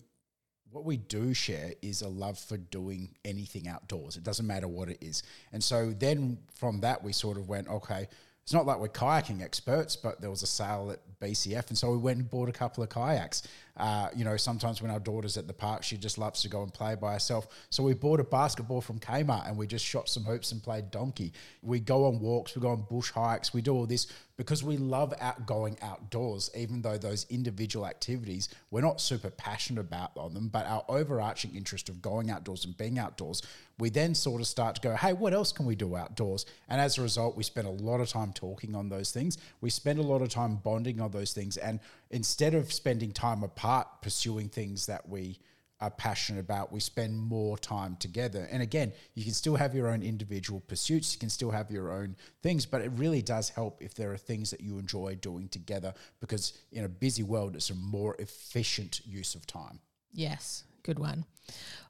what 0.71 0.85
we 0.85 0.97
do 0.97 1.35
share 1.35 1.73
is 1.83 2.01
a 2.01 2.07
love 2.07 2.39
for 2.39 2.57
doing 2.57 3.13
anything 3.23 3.67
outdoors. 3.67 4.17
It 4.17 4.23
doesn't 4.23 4.47
matter 4.47 4.67
what 4.67 4.89
it 4.89 4.97
is. 5.01 5.21
And 5.51 5.63
so 5.63 5.91
then 5.91 6.39
from 6.55 6.79
that, 6.79 7.03
we 7.03 7.13
sort 7.13 7.37
of 7.37 7.47
went, 7.49 7.67
okay, 7.67 8.07
it's 8.43 8.53
not 8.53 8.65
like 8.65 8.79
we're 8.79 8.89
kayaking 8.89 9.41
experts, 9.41 9.95
but 9.95 10.19
there 10.19 10.29
was 10.29 10.43
a 10.43 10.47
sale 10.47 10.91
at 10.91 10.99
BCF, 11.21 11.69
and 11.69 11.77
so 11.77 11.91
we 11.91 11.97
went 11.97 12.19
and 12.19 12.29
bought 12.29 12.49
a 12.49 12.53
couple 12.53 12.83
of 12.83 12.89
kayaks. 12.89 13.43
Uh, 13.75 14.09
you 14.15 14.23
know, 14.23 14.37
sometimes 14.37 14.81
when 14.81 14.91
our 14.91 14.99
daughter's 14.99 15.35
at 15.35 15.47
the 15.47 15.53
park, 15.53 15.83
she 15.83 15.97
just 15.97 16.17
loves 16.17 16.41
to 16.43 16.49
go 16.49 16.61
and 16.61 16.71
play 16.73 16.95
by 16.95 17.13
herself. 17.13 17.47
So 17.71 17.81
we 17.81 17.93
bought 17.95 18.19
a 18.19 18.23
basketball 18.23 18.81
from 18.81 18.99
Kmart 18.99 19.47
and 19.47 19.57
we 19.57 19.65
just 19.65 19.83
shot 19.83 20.07
some 20.07 20.23
hoops 20.23 20.51
and 20.51 20.61
played 20.61 20.91
donkey. 20.91 21.33
We 21.63 21.79
go 21.79 22.05
on 22.05 22.19
walks, 22.19 22.55
we 22.55 22.61
go 22.61 22.69
on 22.69 22.85
bush 22.89 23.11
hikes, 23.11 23.53
we 23.53 23.61
do 23.61 23.73
all 23.73 23.87
this 23.87 24.07
because 24.37 24.63
we 24.63 24.77
love 24.77 25.13
out 25.19 25.45
going 25.45 25.77
outdoors, 25.81 26.49
even 26.55 26.81
though 26.81 26.97
those 26.97 27.25
individual 27.29 27.85
activities 27.85 28.49
we're 28.71 28.81
not 28.81 29.01
super 29.01 29.29
passionate 29.29 29.81
about 29.81 30.11
on 30.17 30.33
them, 30.33 30.47
but 30.47 30.65
our 30.65 30.83
overarching 30.89 31.55
interest 31.55 31.89
of 31.89 32.01
going 32.01 32.29
outdoors 32.31 32.65
and 32.65 32.77
being 32.77 32.99
outdoors, 32.99 33.41
we 33.79 33.89
then 33.89 34.13
sort 34.13 34.41
of 34.41 34.47
start 34.47 34.75
to 34.75 34.81
go, 34.81 34.95
hey, 34.95 35.13
what 35.13 35.33
else 35.33 35.51
can 35.51 35.65
we 35.65 35.75
do 35.75 35.95
outdoors? 35.95 36.45
And 36.69 36.79
as 36.79 36.97
a 36.97 37.01
result, 37.01 37.35
we 37.35 37.43
spend 37.43 37.67
a 37.67 37.71
lot 37.71 37.99
of 37.99 38.09
time 38.09 38.33
talking 38.33 38.75
on 38.75 38.89
those 38.89 39.11
things. 39.11 39.37
We 39.61 39.69
spend 39.69 39.99
a 39.99 40.03
lot 40.03 40.21
of 40.21 40.29
time 40.29 40.57
bonding 40.57 41.01
on 41.01 41.11
those 41.11 41.33
things. 41.33 41.57
And 41.57 41.79
instead 42.13 42.53
of 42.53 42.71
spending 42.71 43.11
time 43.11 43.43
apart 43.43 43.87
pursuing 44.01 44.47
things 44.47 44.85
that 44.85 45.09
we 45.09 45.39
are 45.81 45.89
passionate 45.89 46.39
about, 46.39 46.71
we 46.71 46.79
spend 46.79 47.17
more 47.17 47.57
time 47.57 47.97
together. 47.97 48.47
And 48.51 48.61
again, 48.61 48.93
you 49.15 49.23
can 49.23 49.33
still 49.33 49.55
have 49.55 49.73
your 49.73 49.87
own 49.87 50.03
individual 50.03 50.61
pursuits, 50.61 51.13
you 51.13 51.19
can 51.19 51.29
still 51.29 51.49
have 51.49 51.71
your 51.71 51.91
own 51.91 52.15
things, 52.43 52.67
but 52.67 52.81
it 52.81 52.91
really 52.95 53.23
does 53.23 53.49
help 53.49 53.81
if 53.81 53.95
there 53.95 54.13
are 54.13 54.17
things 54.17 54.51
that 54.51 54.61
you 54.61 54.77
enjoy 54.77 55.15
doing 55.15 55.49
together 55.49 55.93
because 56.21 56.53
in 56.71 56.85
a 56.85 56.89
busy 56.89 57.23
world, 57.23 57.55
it's 57.55 57.71
a 57.71 57.75
more 57.75 58.15
efficient 58.19 59.01
use 59.05 59.33
of 59.33 59.45
time. 59.47 59.79
Yes, 60.13 60.63
good 60.83 60.99
one. 60.99 61.25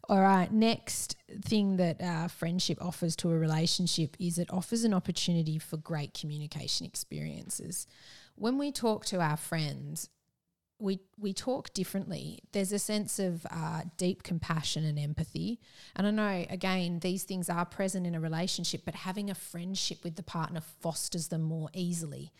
All 0.09 0.21
right, 0.21 0.51
next 0.51 1.17
thing 1.43 1.77
that 1.77 2.01
uh, 2.01 2.27
friendship 2.29 2.77
offers 2.81 3.15
to 3.17 3.29
a 3.29 3.37
relationship 3.37 4.15
is 4.19 4.37
it 4.37 4.51
offers 4.51 4.85
an 4.85 4.93
opportunity 4.93 5.59
for 5.59 5.77
great 5.77 6.13
communication 6.13 6.85
experiences. 6.85 7.87
When 8.35 8.57
we 8.57 8.71
talk 8.71 9.05
to 9.05 9.21
our 9.21 9.37
friends, 9.37 10.09
we 10.79 10.99
we 11.17 11.33
talk 11.33 11.73
differently. 11.73 12.39
There's 12.51 12.71
a 12.71 12.79
sense 12.79 13.19
of 13.19 13.45
uh, 13.49 13.83
deep 13.97 14.23
compassion 14.23 14.83
and 14.83 14.99
empathy, 14.99 15.59
and 15.95 16.05
I 16.07 16.11
know 16.11 16.45
again 16.49 16.99
these 16.99 17.23
things 17.23 17.49
are 17.49 17.65
present 17.65 18.05
in 18.05 18.15
a 18.15 18.19
relationship, 18.19 18.81
but 18.83 18.95
having 18.95 19.29
a 19.29 19.35
friendship 19.35 20.03
with 20.03 20.15
the 20.15 20.23
partner 20.23 20.61
fosters 20.61 21.29
them 21.29 21.43
more 21.43 21.69
easily 21.73 22.33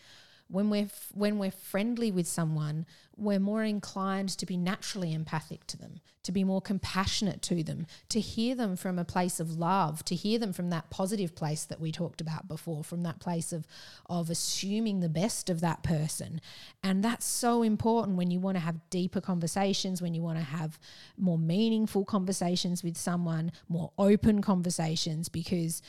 when 0.48 0.70
we're 0.70 0.88
when 1.12 1.38
we're 1.38 1.50
friendly 1.50 2.10
with 2.10 2.26
someone, 2.26 2.86
we're 3.16 3.38
more 3.38 3.64
inclined 3.64 4.28
to 4.30 4.46
be 4.46 4.56
naturally 4.56 5.14
empathic 5.14 5.66
to 5.68 5.76
them, 5.76 6.00
to 6.22 6.32
be 6.32 6.44
more 6.44 6.60
compassionate 6.60 7.40
to 7.42 7.62
them, 7.62 7.86
to 8.08 8.20
hear 8.20 8.54
them 8.54 8.76
from 8.76 8.98
a 8.98 9.04
place 9.04 9.40
of 9.40 9.58
love, 9.58 10.04
to 10.04 10.14
hear 10.14 10.38
them 10.38 10.52
from 10.52 10.70
that 10.70 10.90
positive 10.90 11.34
place 11.34 11.64
that 11.64 11.80
we 11.80 11.90
talked 11.90 12.20
about 12.20 12.46
before, 12.46 12.84
from 12.84 13.02
that 13.02 13.20
place 13.20 13.52
of 13.52 13.66
of 14.06 14.30
assuming 14.30 15.00
the 15.00 15.08
best 15.08 15.48
of 15.48 15.60
that 15.60 15.82
person. 15.82 16.40
And 16.82 17.02
that's 17.02 17.26
so 17.26 17.62
important 17.62 18.16
when 18.16 18.30
you 18.30 18.38
want 18.38 18.56
to 18.56 18.60
have 18.60 18.90
deeper 18.90 19.20
conversations, 19.20 20.02
when 20.02 20.14
you 20.14 20.22
want 20.22 20.38
to 20.38 20.44
have 20.44 20.78
more 21.16 21.38
meaningful 21.38 22.04
conversations 22.04 22.84
with 22.84 22.96
someone, 22.96 23.50
more 23.68 23.92
open 23.98 24.42
conversations 24.42 25.28
because 25.28 25.80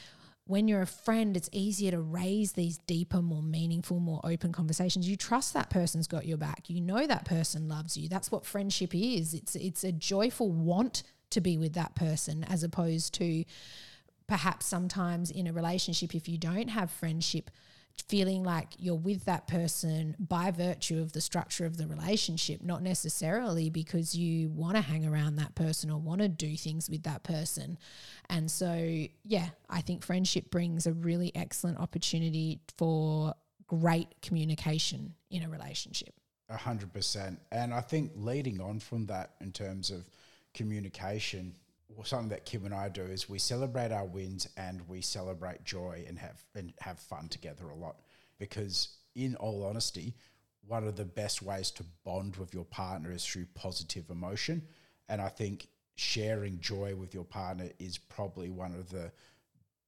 when 0.47 0.67
you're 0.67 0.81
a 0.81 0.87
friend, 0.87 1.35
it's 1.35 1.49
easier 1.51 1.91
to 1.91 1.99
raise 1.99 2.51
these 2.51 2.77
deeper, 2.77 3.21
more 3.21 3.41
meaningful, 3.41 3.99
more 3.99 4.21
open 4.23 4.51
conversations. 4.51 5.09
You 5.09 5.15
trust 5.15 5.53
that 5.55 5.71
person's 5.71 6.07
got 6.07 6.27
your 6.27 6.37
back. 6.37 6.69
You 6.69 6.81
know 6.81 7.07
that 7.07 7.25
person 7.25 7.67
loves 7.67 7.97
you. 7.97 8.07
That's 8.09 8.31
what 8.31 8.45
friendship 8.45 8.93
is. 8.93 9.33
It's 9.33 9.55
it's 9.55 9.83
a 9.83 9.91
joyful 9.91 10.51
want 10.51 11.03
to 11.31 11.41
be 11.41 11.57
with 11.57 11.73
that 11.73 11.95
person 11.95 12.43
as 12.43 12.63
opposed 12.63 13.13
to 13.15 13.43
perhaps 14.27 14.65
sometimes 14.65 15.31
in 15.31 15.47
a 15.47 15.53
relationship 15.53 16.13
if 16.13 16.29
you 16.29 16.37
don't 16.37 16.69
have 16.69 16.91
friendship 16.91 17.49
feeling 18.07 18.43
like 18.43 18.69
you're 18.77 18.95
with 18.95 19.25
that 19.25 19.47
person 19.47 20.15
by 20.19 20.51
virtue 20.51 21.01
of 21.01 21.13
the 21.13 21.21
structure 21.21 21.65
of 21.65 21.77
the 21.77 21.87
relationship, 21.87 22.61
not 22.61 22.83
necessarily 22.83 23.69
because 23.69 24.15
you 24.15 24.49
want 24.49 24.75
to 24.75 24.81
hang 24.81 25.05
around 25.05 25.37
that 25.37 25.55
person 25.55 25.89
or 25.89 25.99
want 25.99 26.21
to 26.21 26.27
do 26.27 26.55
things 26.55 26.89
with 26.89 27.03
that 27.03 27.23
person. 27.23 27.77
And 28.29 28.49
so, 28.49 29.05
yeah, 29.23 29.49
I 29.69 29.81
think 29.81 30.03
friendship 30.03 30.51
brings 30.51 30.85
a 30.85 30.93
really 30.93 31.31
excellent 31.35 31.79
opportunity 31.79 32.59
for 32.77 33.33
great 33.67 34.07
communication 34.21 35.13
in 35.31 35.43
a 35.43 35.49
relationship. 35.49 36.13
A 36.49 36.57
hundred 36.57 36.93
percent. 36.93 37.39
And 37.51 37.73
I 37.73 37.81
think 37.81 38.11
leading 38.15 38.61
on 38.61 38.79
from 38.79 39.07
that 39.07 39.31
in 39.41 39.51
terms 39.51 39.89
of 39.89 40.07
communication, 40.53 41.55
something 42.03 42.29
that 42.29 42.45
Kim 42.45 42.65
and 42.65 42.73
I 42.73 42.89
do 42.89 43.03
is 43.03 43.29
we 43.29 43.39
celebrate 43.39 43.91
our 43.91 44.05
wins 44.05 44.47
and 44.57 44.87
we 44.87 45.01
celebrate 45.01 45.63
joy 45.63 46.03
and 46.07 46.17
have 46.19 46.43
and 46.55 46.73
have 46.79 46.99
fun 46.99 47.29
together 47.29 47.69
a 47.69 47.75
lot. 47.75 47.97
Because 48.37 48.89
in 49.15 49.35
all 49.35 49.63
honesty, 49.63 50.15
one 50.67 50.85
of 50.87 50.95
the 50.95 51.05
best 51.05 51.41
ways 51.41 51.71
to 51.71 51.85
bond 52.03 52.35
with 52.37 52.53
your 52.53 52.65
partner 52.65 53.11
is 53.11 53.25
through 53.25 53.45
positive 53.53 54.09
emotion. 54.09 54.63
And 55.07 55.21
I 55.21 55.29
think 55.29 55.67
sharing 55.95 56.59
joy 56.59 56.95
with 56.95 57.13
your 57.13 57.23
partner 57.23 57.69
is 57.79 57.97
probably 57.97 58.49
one 58.49 58.73
of 58.73 58.89
the 58.89 59.11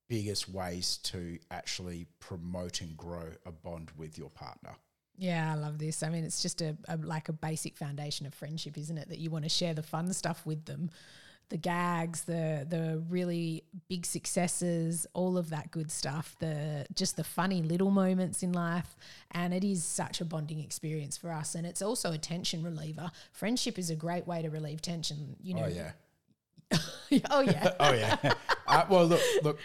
biggest 0.08 0.48
ways 0.48 0.98
to 1.04 1.38
actually 1.52 2.08
promote 2.20 2.82
and 2.82 2.96
grow 2.96 3.30
a 3.46 3.52
bond 3.52 3.91
with 3.98 4.17
your 4.17 4.30
partner. 4.30 4.72
Yeah, 5.17 5.52
I 5.52 5.56
love 5.56 5.80
this. 5.80 6.04
I 6.04 6.10
mean, 6.10 6.24
it's 6.24 6.41
just 6.41 6.62
a, 6.62 6.78
a 6.88 6.96
like 6.98 7.28
a 7.28 7.34
basic 7.34 7.76
foundation 7.76 8.28
of 8.28 8.34
friendship, 8.34 8.78
isn't 8.78 8.98
it? 8.98 9.10
That 9.10 9.17
you 9.17 9.32
want 9.32 9.46
to 9.46 9.50
share 9.50 9.74
the 9.74 9.84
fun 9.84 10.13
stuff 10.13 10.46
with 10.46 10.65
them 10.65 10.91
the 11.50 11.58
gags, 11.58 12.24
the 12.24 12.66
the 12.68 13.02
really 13.10 13.64
big 13.88 14.06
successes, 14.06 15.08
all 15.14 15.38
of 15.38 15.50
that 15.50 15.72
good 15.72 15.92
stuff, 15.92 16.36
the 16.40 16.86
just 16.94 17.16
the 17.16 17.24
funny 17.24 17.62
little 17.62 17.92
moments 17.92 18.44
in 18.44 18.52
life, 18.52 18.96
and 19.32 19.54
it 19.54 19.64
is 19.64 19.84
such 19.84 20.22
a 20.22 20.26
bonding 20.26 20.60
experience 20.60 21.18
for 21.18 21.32
us, 21.32 21.56
and 21.56 21.66
it's 21.66 21.82
also 21.82 22.12
a 22.12 22.18
tension 22.18 22.64
reliever. 22.64 23.12
Friendship 23.32 23.80
is 23.80 23.90
a 23.90 23.96
great 23.96 24.28
way 24.28 24.42
to 24.42 24.50
relieve 24.50 24.82
tension. 24.82 25.36
You 25.42 25.56
know. 25.56 25.68
Oh 26.70 26.80
yeah. 27.10 27.22
oh 27.30 27.42
yeah. 27.42 27.74
oh 27.80 27.94
yeah. 27.94 28.34
Uh, 28.68 28.86
well, 28.90 29.06
look, 29.06 29.22
look. 29.42 29.60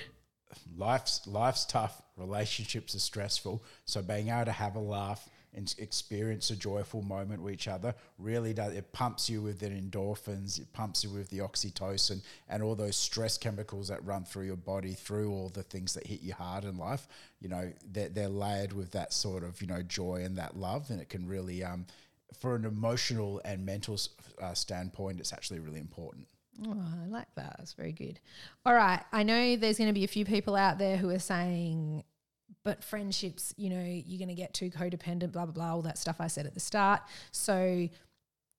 Life's 0.77 1.27
life's 1.27 1.65
tough. 1.65 2.01
Relationships 2.17 2.95
are 2.95 3.01
stressful. 3.01 3.65
So 3.87 4.03
being 4.03 4.29
able 4.29 4.45
to 4.45 4.53
have 4.53 4.77
a 4.77 4.81
laugh 4.81 5.29
and 5.55 5.75
experience 5.79 6.51
a 6.51 6.57
joyful 6.57 7.03
moment 7.03 7.43
with 7.43 7.53
each 7.53 7.69
other 7.69 7.95
really 8.19 8.55
does 8.55 8.73
it 8.75 8.93
pumps 8.93 9.29
you 9.29 9.43
with 9.43 9.59
the 9.59 9.69
endorphins 9.69 10.61
it 10.61 10.73
pumps 10.73 11.05
you 11.05 11.11
with 11.11 11.29
the 11.31 11.39
oxytocin 11.39 12.21
and 12.49 12.63
all 12.63 12.75
those 12.75 12.97
stress 12.97 13.37
chemicals 13.37 13.89
that 13.89 14.05
run 14.05 14.25
through 14.25 14.47
your 14.47 14.57
body 14.57 14.95
through 14.95 15.31
all 15.31 15.49
the 15.49 15.63
things 15.63 15.95
that 15.95 16.07
hit 16.07 16.23
you 16.23 16.33
hard 16.33 16.65
in 16.65 16.77
life 16.79 17.07
you 17.41 17.49
know 17.49 17.71
they're, 17.93 18.09
they're 18.09 18.29
layered 18.29 18.73
with 18.73 18.91
that 18.93 19.13
sort 19.13 19.45
of 19.45 19.61
you 19.61 19.67
know 19.67 19.83
joy 19.83 20.23
and 20.25 20.37
that 20.37 20.57
love 20.57 20.91
and 20.91 21.01
it 21.01 21.09
can 21.09 21.27
really 21.27 21.63
um 21.63 21.87
for 22.39 22.55
an 22.57 22.65
emotional 22.65 23.41
and 23.45 23.65
mental 23.65 23.99
uh, 24.41 24.55
standpoint 24.55 25.21
it's 25.21 25.33
actually 25.33 25.61
really 25.61 25.81
important 25.81 26.27
Oh, 26.67 26.85
I 27.03 27.07
like 27.09 27.35
that. 27.37 27.57
That's 27.59 27.73
very 27.73 27.93
good. 27.93 28.21
All 28.67 28.75
right. 28.75 29.03
I 29.13 29.23
know 29.23 29.57
there's 29.57 29.79
going 29.79 29.89
to 29.89 29.95
be 29.95 30.05
a 30.05 30.09
few 30.09 30.25
people 30.25 30.55
out 30.55 30.79
there 30.79 30.97
who 30.97 31.09
are 31.11 31.19
saying, 31.19 32.05
but 32.65 32.85
friendships, 32.85 33.55
you 33.57 33.71
know, 33.71 33.83
you're 33.83 34.19
going 34.19 34.29
to 34.29 34.35
get 34.35 34.55
too 34.55 34.71
codependent, 34.71 35.33
blah 35.33 35.47
blah 35.47 35.53
blah, 35.53 35.73
all 35.73 35.83
that 35.83 35.99
stuff 35.99 36.17
I 36.21 36.29
said 36.29 36.47
at 36.47 36.55
the 36.55 36.61
start. 36.61 37.03
So 37.31 37.89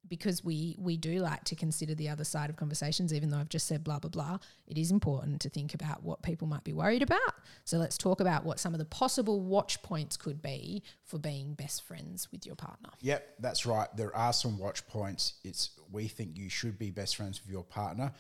because 0.10 0.44
we 0.44 0.76
we 0.78 0.98
do 0.98 1.20
like 1.20 1.44
to 1.46 1.56
consider 1.56 1.96
the 1.96 2.10
other 2.10 2.24
side 2.24 2.50
of 2.50 2.56
conversations, 2.56 3.14
even 3.14 3.30
though 3.30 3.38
I've 3.38 3.50
just 3.50 3.68
said 3.68 3.84
blah 3.84 4.00
blah 4.00 4.10
blah, 4.10 4.38
it 4.68 4.78
is 4.78 4.92
important 4.92 5.42
to 5.42 5.50
think 5.50 5.74
about 5.74 6.04
what 6.04 6.22
people 6.22 6.48
might 6.48 6.64
be 6.64 6.74
worried 6.74 7.02
about. 7.02 7.36
So 7.64 7.78
let's 7.78 7.98
talk 7.98 8.20
about 8.20 8.44
what 8.44 8.60
some 8.60 8.74
of 8.74 8.80
the 8.80 8.86
possible 8.86 9.40
watch 9.40 9.82
points 9.82 10.18
could 10.18 10.42
be 10.42 10.84
for 11.04 11.18
being 11.18 11.54
best 11.54 11.84
friends 11.84 12.30
with 12.32 12.46
your 12.46 12.56
partner. 12.56 12.90
Yep, 13.02 13.36
that's 13.40 13.66
right. 13.66 13.88
There 13.96 14.16
are 14.16 14.34
some 14.34 14.58
watch 14.58 14.86
points. 14.88 15.36
It's 15.44 15.72
we 15.92 16.08
think 16.08 16.38
you 16.38 16.50
should 16.50 16.78
be 16.78 16.92
best 16.92 17.16
friends 17.16 17.42
with 17.42 17.52
your 17.52 17.64
partner, 17.64 18.12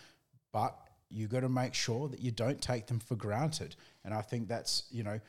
but 0.51 0.77
you 1.09 1.27
got 1.27 1.41
to 1.41 1.49
make 1.49 1.73
sure 1.73 2.07
that 2.07 2.21
you 2.21 2.31
don't 2.31 2.61
take 2.61 2.87
them 2.87 2.99
for 2.99 3.15
granted. 3.15 3.75
And 4.05 4.13
I 4.13 4.21
think 4.21 4.47
that's 4.47 4.83
you 4.89 5.03
know 5.03 5.19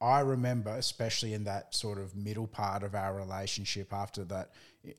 I 0.00 0.20
remember, 0.20 0.70
especially 0.70 1.32
in 1.32 1.44
that 1.44 1.74
sort 1.74 1.98
of 1.98 2.14
middle 2.14 2.46
part 2.46 2.82
of 2.82 2.94
our 2.94 3.14
relationship 3.14 3.92
after 3.92 4.24
that 4.24 4.50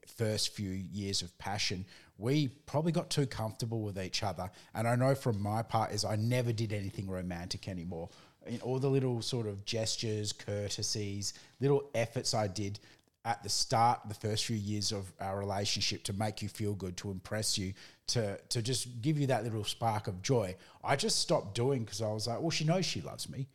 first 0.08 0.56
few 0.56 0.70
years 0.70 1.22
of 1.22 1.38
passion, 1.38 1.86
we 2.18 2.48
probably 2.66 2.92
got 2.92 3.10
too 3.10 3.28
comfortable 3.28 3.82
with 3.82 4.00
each 4.00 4.24
other. 4.24 4.50
And 4.74 4.88
I 4.88 4.96
know 4.96 5.14
from 5.14 5.42
my 5.42 5.62
part 5.62 5.92
is 5.92 6.04
I 6.04 6.16
never 6.16 6.52
did 6.52 6.74
anything 6.74 7.08
romantic 7.08 7.68
anymore. 7.68 8.10
In 8.48 8.60
all 8.62 8.80
the 8.80 8.90
little 8.90 9.22
sort 9.22 9.46
of 9.46 9.66
gestures, 9.66 10.34
courtesies, 10.34 11.34
little 11.60 11.90
efforts 11.94 12.34
I 12.34 12.48
did 12.48 12.80
at 13.24 13.44
the 13.44 13.50
start, 13.50 14.00
the 14.08 14.16
first 14.16 14.46
few 14.46 14.56
years 14.56 14.92
of 14.92 15.12
our 15.20 15.38
relationship 15.38 16.02
to 16.04 16.14
make 16.14 16.42
you 16.42 16.48
feel 16.48 16.74
good, 16.74 16.96
to 16.98 17.12
impress 17.12 17.58
you, 17.58 17.74
to 18.08 18.40
to 18.50 18.62
just 18.62 19.02
give 19.02 19.20
you 19.20 19.28
that 19.28 19.44
little 19.44 19.66
spark 19.66 20.08
of 20.08 20.22
joy. 20.22 20.56
I 20.84 20.96
just 20.96 21.20
stopped 21.20 21.54
doing 21.54 21.84
because 21.84 22.02
I 22.02 22.12
was 22.12 22.26
like, 22.26 22.40
well, 22.40 22.50
she 22.50 22.64
knows 22.64 22.86
she 22.86 23.02
loves 23.02 23.30
me. 23.30 23.48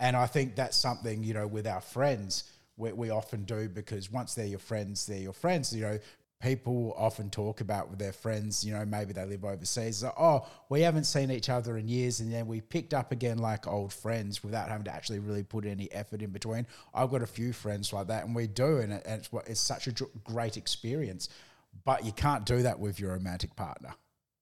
And 0.00 0.16
I 0.16 0.26
think 0.26 0.56
that's 0.56 0.76
something, 0.76 1.22
you 1.22 1.34
know, 1.34 1.46
with 1.46 1.66
our 1.66 1.80
friends, 1.80 2.44
we, 2.76 2.92
we 2.92 3.10
often 3.10 3.44
do 3.44 3.68
because 3.68 4.10
once 4.10 4.34
they're 4.34 4.46
your 4.46 4.58
friends, 4.58 5.06
they're 5.06 5.18
your 5.18 5.32
friends. 5.32 5.72
You 5.74 5.82
know, 5.82 5.98
people 6.42 6.94
often 6.98 7.30
talk 7.30 7.60
about 7.60 7.88
with 7.88 7.98
their 7.98 8.12
friends, 8.12 8.64
you 8.64 8.74
know, 8.74 8.84
maybe 8.84 9.12
they 9.12 9.24
live 9.24 9.44
overseas. 9.44 10.02
Like, 10.02 10.12
oh, 10.18 10.46
we 10.68 10.82
haven't 10.82 11.04
seen 11.04 11.30
each 11.30 11.48
other 11.48 11.78
in 11.78 11.88
years, 11.88 12.20
and 12.20 12.30
then 12.30 12.46
we 12.46 12.60
picked 12.60 12.92
up 12.92 13.12
again 13.12 13.38
like 13.38 13.66
old 13.66 13.92
friends 13.92 14.42
without 14.44 14.68
having 14.68 14.84
to 14.84 14.94
actually 14.94 15.20
really 15.20 15.42
put 15.42 15.64
any 15.64 15.90
effort 15.92 16.20
in 16.20 16.30
between. 16.30 16.66
I've 16.92 17.10
got 17.10 17.22
a 17.22 17.26
few 17.26 17.52
friends 17.52 17.92
like 17.92 18.08
that, 18.08 18.26
and 18.26 18.34
we 18.34 18.46
do, 18.46 18.78
and, 18.78 18.92
it, 18.92 19.02
and 19.06 19.20
it's, 19.20 19.30
it's 19.46 19.60
such 19.60 19.86
a 19.86 19.92
great 20.24 20.56
experience. 20.56 21.28
but 21.84 22.04
you 22.04 22.12
can't 22.12 22.44
do 22.44 22.62
that 22.62 22.78
with 22.78 23.00
your 23.00 23.12
romantic 23.12 23.56
partner. 23.56 23.94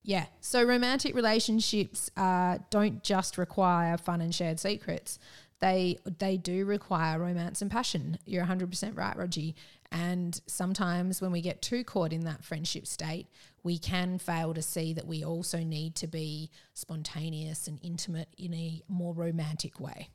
Yeah. 0.02 0.26
So 0.40 0.64
romantic 0.64 1.14
relationships 1.14 2.10
uh, 2.16 2.58
don't 2.70 3.02
just 3.02 3.38
require 3.38 3.96
fun 3.96 4.20
and 4.20 4.34
shared 4.34 4.58
secrets. 4.58 5.18
They 5.60 5.98
they 6.18 6.36
do 6.36 6.64
require 6.64 7.20
romance 7.20 7.62
and 7.62 7.70
passion. 7.70 8.18
You're 8.26 8.44
100% 8.44 8.96
right, 8.96 9.16
Rogie. 9.16 9.54
And 9.92 10.40
sometimes 10.46 11.20
when 11.20 11.30
we 11.30 11.40
get 11.40 11.62
too 11.62 11.84
caught 11.84 12.12
in 12.12 12.22
that 12.22 12.44
friendship 12.44 12.86
state, 12.86 13.28
we 13.62 13.78
can 13.78 14.18
fail 14.18 14.54
to 14.54 14.62
see 14.62 14.92
that 14.94 15.06
we 15.06 15.22
also 15.22 15.58
need 15.58 15.94
to 15.96 16.06
be 16.06 16.50
spontaneous 16.74 17.68
and 17.68 17.78
intimate 17.82 18.28
in 18.36 18.54
a 18.54 18.82
more 18.88 19.12
romantic 19.12 19.78
way. 19.78 20.08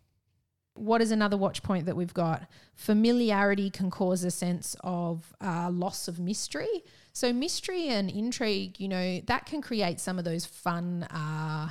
What 0.78 1.02
is 1.02 1.12
another 1.12 1.38
watch 1.38 1.64
point 1.64 1.86
that 1.86 1.96
we've 1.96 2.14
got? 2.14 2.48
Familiarity 2.76 3.70
can 3.70 3.90
cause 3.90 4.24
a 4.24 4.32
sense 4.32 4.76
of 4.82 5.34
uh, 5.42 5.70
loss 5.72 6.08
of 6.08 6.20
mystery. 6.20 6.84
So, 7.14 7.34
mystery 7.34 7.88
and 7.88 8.10
intrigue, 8.10 8.80
you 8.80 8.88
know, 8.88 9.22
that 9.26 9.46
can 9.46 9.62
create 9.62 10.00
some 10.00 10.20
of 10.20 10.26
those 10.26 10.46
fun 10.46 11.04
uh, 11.04 11.70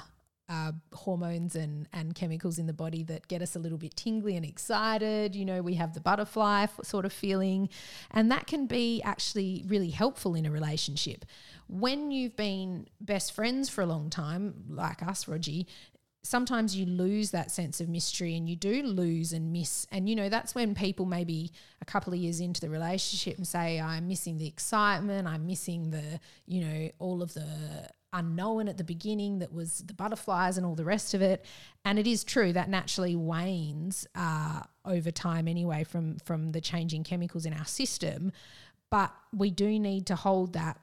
uh, 0.49 0.73
hormones 0.93 1.57
and, 1.57 1.89
and 1.93 2.15
chemicals 2.15 2.59
in 2.59 2.67
the 2.67 2.73
body 2.73 3.03
that 3.05 3.27
get 3.29 3.43
us 3.43 3.57
a 3.57 3.59
little 3.59 3.79
bit 3.79 3.97
tingly 3.97 4.37
and 4.37 4.45
excited. 4.45 5.35
You 5.35 5.45
know, 5.45 5.63
we 5.63 5.75
have 5.75 5.95
the 5.95 6.01
butterfly 6.01 6.65
f- 6.65 6.81
sort 6.85 7.05
of 7.05 7.13
feeling, 7.13 7.69
and 8.13 8.31
that 8.31 8.47
can 8.47 8.67
be 8.67 9.03
actually 9.03 9.65
really 9.67 9.91
helpful 9.91 10.35
in 10.35 10.47
a 10.47 10.51
relationship. 10.51 11.25
When 11.69 12.13
you've 12.13 12.37
been 12.37 12.87
best 13.01 13.33
friends 13.33 13.69
for 13.69 13.81
a 13.81 13.87
long 13.87 14.09
time, 14.09 14.67
like 14.69 15.03
us, 15.03 15.27
Rogie, 15.27 15.67
sometimes 16.27 16.77
you 16.77 16.87
lose 16.87 17.31
that 17.31 17.51
sense 17.51 17.81
of 17.81 17.89
mystery 17.89 18.37
and 18.37 18.49
you 18.49 18.57
do 18.57 18.83
lose 18.83 19.33
and 19.33 19.53
miss. 19.53 19.87
And, 19.93 20.09
you 20.09 20.17
know, 20.17 20.29
that's 20.29 20.55
when 20.55 20.75
people 20.75 21.07
maybe 21.07 21.53
a 21.81 21.85
couple 21.85 22.13
of 22.13 22.19
years 22.19 22.41
into 22.41 22.61
the 22.61 22.69
relationship 22.69 23.37
and 23.37 23.47
say, 23.47 23.81
I'm 23.81 24.09
missing 24.09 24.39
the 24.39 24.47
excitement, 24.47 25.27
I'm 25.27 25.47
missing 25.47 25.91
the, 25.91 26.21
you 26.47 26.61
know, 26.65 26.91
all 26.99 27.23
of 27.23 27.35
the 27.35 27.89
unknown 28.13 28.69
at 28.69 28.79
the 28.79 28.85
beginning 28.85 29.41
that 29.41 29.53
was 29.53 29.79
the 29.81 29.95
butterflies 29.95 30.57
and 30.57 30.67
all 30.67 30.75
the 30.75 30.85
rest 30.85 31.15
of 31.15 31.23
it. 31.23 31.45
And 31.85 31.99
it 31.99 32.07
is 32.07 32.25
true 32.25 32.53
that 32.53 32.69
naturally 32.69 33.15
wanes 33.15 34.07
uh, 34.15 34.63
over 34.85 35.11
time 35.11 35.47
anyway 35.47 35.85
from, 35.85 36.19
from 36.25 36.53
the 36.53 36.61
changing 36.61 37.05
chemicals 37.05 37.47
in 37.47 37.53
our 37.53 37.67
system. 37.67 38.33
But 38.91 39.13
we 39.35 39.51
do 39.51 39.79
need 39.79 40.07
to 40.07 40.17
hold 40.17 40.55
that 40.55 40.79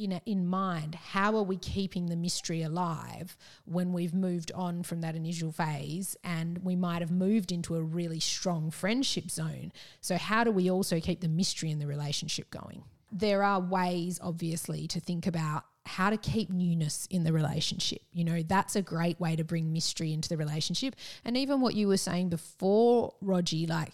in, 0.00 0.12
a, 0.12 0.22
in 0.24 0.46
mind 0.46 0.94
how 0.94 1.36
are 1.36 1.42
we 1.42 1.56
keeping 1.56 2.06
the 2.06 2.16
mystery 2.16 2.62
alive 2.62 3.36
when 3.64 3.92
we've 3.92 4.14
moved 4.14 4.50
on 4.52 4.82
from 4.82 5.02
that 5.02 5.14
initial 5.14 5.52
phase 5.52 6.16
and 6.24 6.58
we 6.58 6.74
might 6.74 7.02
have 7.02 7.10
moved 7.10 7.52
into 7.52 7.76
a 7.76 7.82
really 7.82 8.20
strong 8.20 8.70
friendship 8.70 9.30
zone? 9.30 9.72
So 10.00 10.16
how 10.16 10.44
do 10.44 10.50
we 10.50 10.70
also 10.70 11.00
keep 11.00 11.20
the 11.20 11.28
mystery 11.28 11.70
in 11.70 11.78
the 11.78 11.86
relationship 11.86 12.50
going? 12.50 12.82
There 13.12 13.42
are 13.42 13.60
ways 13.60 14.18
obviously 14.22 14.86
to 14.88 15.00
think 15.00 15.26
about 15.26 15.64
how 15.84 16.10
to 16.10 16.16
keep 16.16 16.50
newness 16.50 17.06
in 17.10 17.24
the 17.24 17.32
relationship. 17.32 18.02
You 18.12 18.24
know 18.24 18.42
that's 18.42 18.76
a 18.76 18.82
great 18.82 19.20
way 19.20 19.36
to 19.36 19.44
bring 19.44 19.72
mystery 19.72 20.12
into 20.12 20.28
the 20.28 20.36
relationship. 20.36 20.96
And 21.24 21.36
even 21.36 21.60
what 21.60 21.74
you 21.74 21.88
were 21.88 21.96
saying 21.96 22.30
before 22.30 23.14
rogie 23.20 23.66
like 23.66 23.92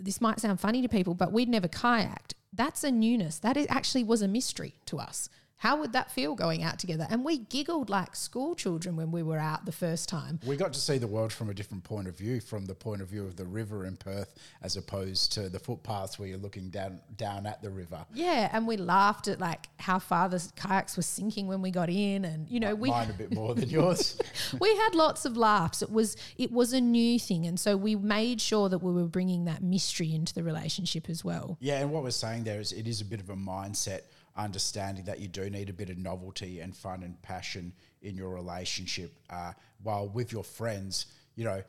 this 0.00 0.20
might 0.20 0.38
sound 0.38 0.60
funny 0.60 0.80
to 0.80 0.88
people 0.88 1.12
but 1.14 1.32
we'd 1.32 1.48
never 1.48 1.66
kayaked 1.66 2.34
that's 2.52 2.84
a 2.84 2.90
newness. 2.90 3.38
That 3.38 3.56
is, 3.56 3.66
actually 3.68 4.04
was 4.04 4.22
a 4.22 4.28
mystery 4.28 4.74
to 4.86 4.98
us. 4.98 5.28
How 5.58 5.76
would 5.76 5.92
that 5.92 6.12
feel 6.12 6.36
going 6.36 6.62
out 6.62 6.78
together? 6.78 7.06
And 7.10 7.24
we 7.24 7.38
giggled 7.38 7.90
like 7.90 8.14
school 8.14 8.54
children 8.54 8.94
when 8.94 9.10
we 9.10 9.24
were 9.24 9.38
out 9.38 9.66
the 9.66 9.72
first 9.72 10.08
time. 10.08 10.38
We 10.46 10.56
got 10.56 10.72
to 10.72 10.80
see 10.80 10.98
the 10.98 11.08
world 11.08 11.32
from 11.32 11.50
a 11.50 11.54
different 11.54 11.82
point 11.82 12.06
of 12.06 12.16
view, 12.16 12.40
from 12.40 12.66
the 12.66 12.76
point 12.76 13.02
of 13.02 13.08
view 13.08 13.24
of 13.24 13.34
the 13.34 13.44
river 13.44 13.84
in 13.84 13.96
Perth, 13.96 14.38
as 14.62 14.76
opposed 14.76 15.32
to 15.32 15.48
the 15.48 15.58
footpaths 15.58 16.16
where 16.16 16.28
you're 16.28 16.38
looking 16.38 16.70
down 16.70 17.00
down 17.16 17.44
at 17.44 17.60
the 17.60 17.70
river. 17.70 18.06
Yeah, 18.14 18.48
and 18.52 18.68
we 18.68 18.76
laughed 18.76 19.26
at 19.26 19.40
like 19.40 19.68
how 19.80 19.98
far 19.98 20.28
the 20.28 20.40
kayaks 20.54 20.96
were 20.96 21.02
sinking 21.02 21.48
when 21.48 21.60
we 21.60 21.72
got 21.72 21.90
in, 21.90 22.24
and 22.24 22.48
you 22.48 22.60
know 22.60 22.76
we 22.76 22.90
mine 22.90 23.10
a 23.10 23.12
bit 23.12 23.34
more 23.34 23.56
than 23.56 23.68
yours. 23.68 24.16
we 24.60 24.76
had 24.76 24.94
lots 24.94 25.24
of 25.24 25.36
laughs. 25.36 25.82
It 25.82 25.90
was 25.90 26.16
it 26.36 26.52
was 26.52 26.72
a 26.72 26.80
new 26.80 27.18
thing, 27.18 27.46
and 27.46 27.58
so 27.58 27.76
we 27.76 27.96
made 27.96 28.40
sure 28.40 28.68
that 28.68 28.78
we 28.78 28.92
were 28.92 29.08
bringing 29.08 29.46
that 29.46 29.60
mystery 29.60 30.14
into 30.14 30.32
the 30.32 30.44
relationship 30.44 31.10
as 31.10 31.24
well. 31.24 31.56
Yeah, 31.58 31.80
and 31.80 31.90
what 31.90 32.04
we're 32.04 32.10
saying 32.12 32.44
there 32.44 32.60
is 32.60 32.70
it 32.70 32.86
is 32.86 33.00
a 33.00 33.04
bit 33.04 33.18
of 33.18 33.28
a 33.28 33.36
mindset 33.36 34.02
understanding 34.38 35.04
that 35.04 35.18
you 35.20 35.28
do 35.28 35.50
need 35.50 35.68
a 35.68 35.72
bit 35.72 35.90
of 35.90 35.98
novelty 35.98 36.60
and 36.60 36.74
fun 36.74 37.02
and 37.02 37.20
passion 37.22 37.72
in 38.02 38.16
your 38.16 38.30
relationship. 38.30 39.12
Uh, 39.28 39.52
while 39.82 40.08
with 40.08 40.32
your 40.32 40.44
friends, 40.44 41.06
you 41.34 41.44
know, 41.44 41.62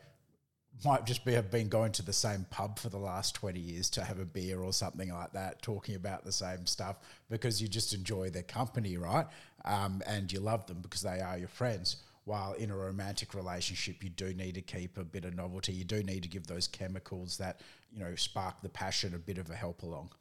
might 0.85 1.05
just 1.05 1.25
be 1.25 1.33
have 1.33 1.51
been 1.51 1.67
going 1.67 1.91
to 1.91 2.03
the 2.03 2.13
same 2.13 2.45
pub 2.49 2.79
for 2.79 2.89
the 2.89 2.97
last 2.97 3.35
20 3.35 3.59
years 3.59 3.89
to 3.89 4.03
have 4.03 4.19
a 4.19 4.25
beer 4.25 4.61
or 4.61 4.71
something 4.71 5.11
like 5.11 5.33
that, 5.33 5.61
talking 5.61 5.95
about 5.95 6.23
the 6.23 6.31
same 6.31 6.65
stuff 6.65 6.97
because 7.29 7.61
you 7.61 7.67
just 7.67 7.93
enjoy 7.93 8.29
their 8.29 8.43
company, 8.43 8.95
right? 8.95 9.25
Um, 9.65 10.01
and 10.07 10.31
you 10.31 10.39
love 10.39 10.67
them 10.67 10.79
because 10.81 11.01
they 11.01 11.19
are 11.19 11.37
your 11.37 11.49
friends. 11.49 11.97
While 12.23 12.53
in 12.53 12.69
a 12.69 12.77
romantic 12.77 13.33
relationship, 13.33 14.03
you 14.03 14.09
do 14.11 14.33
need 14.33 14.55
to 14.55 14.61
keep 14.61 14.97
a 14.97 15.03
bit 15.03 15.25
of 15.25 15.35
novelty. 15.35 15.73
You 15.73 15.83
do 15.83 16.03
need 16.03 16.23
to 16.23 16.29
give 16.29 16.45
those 16.47 16.67
chemicals 16.67 17.37
that, 17.39 17.61
you 17.91 17.99
know, 17.99 18.15
spark 18.15 18.61
the 18.61 18.69
passion 18.69 19.15
a 19.15 19.19
bit 19.19 19.39
of 19.39 19.49
a 19.49 19.55
help 19.55 19.83
along. 19.83 20.11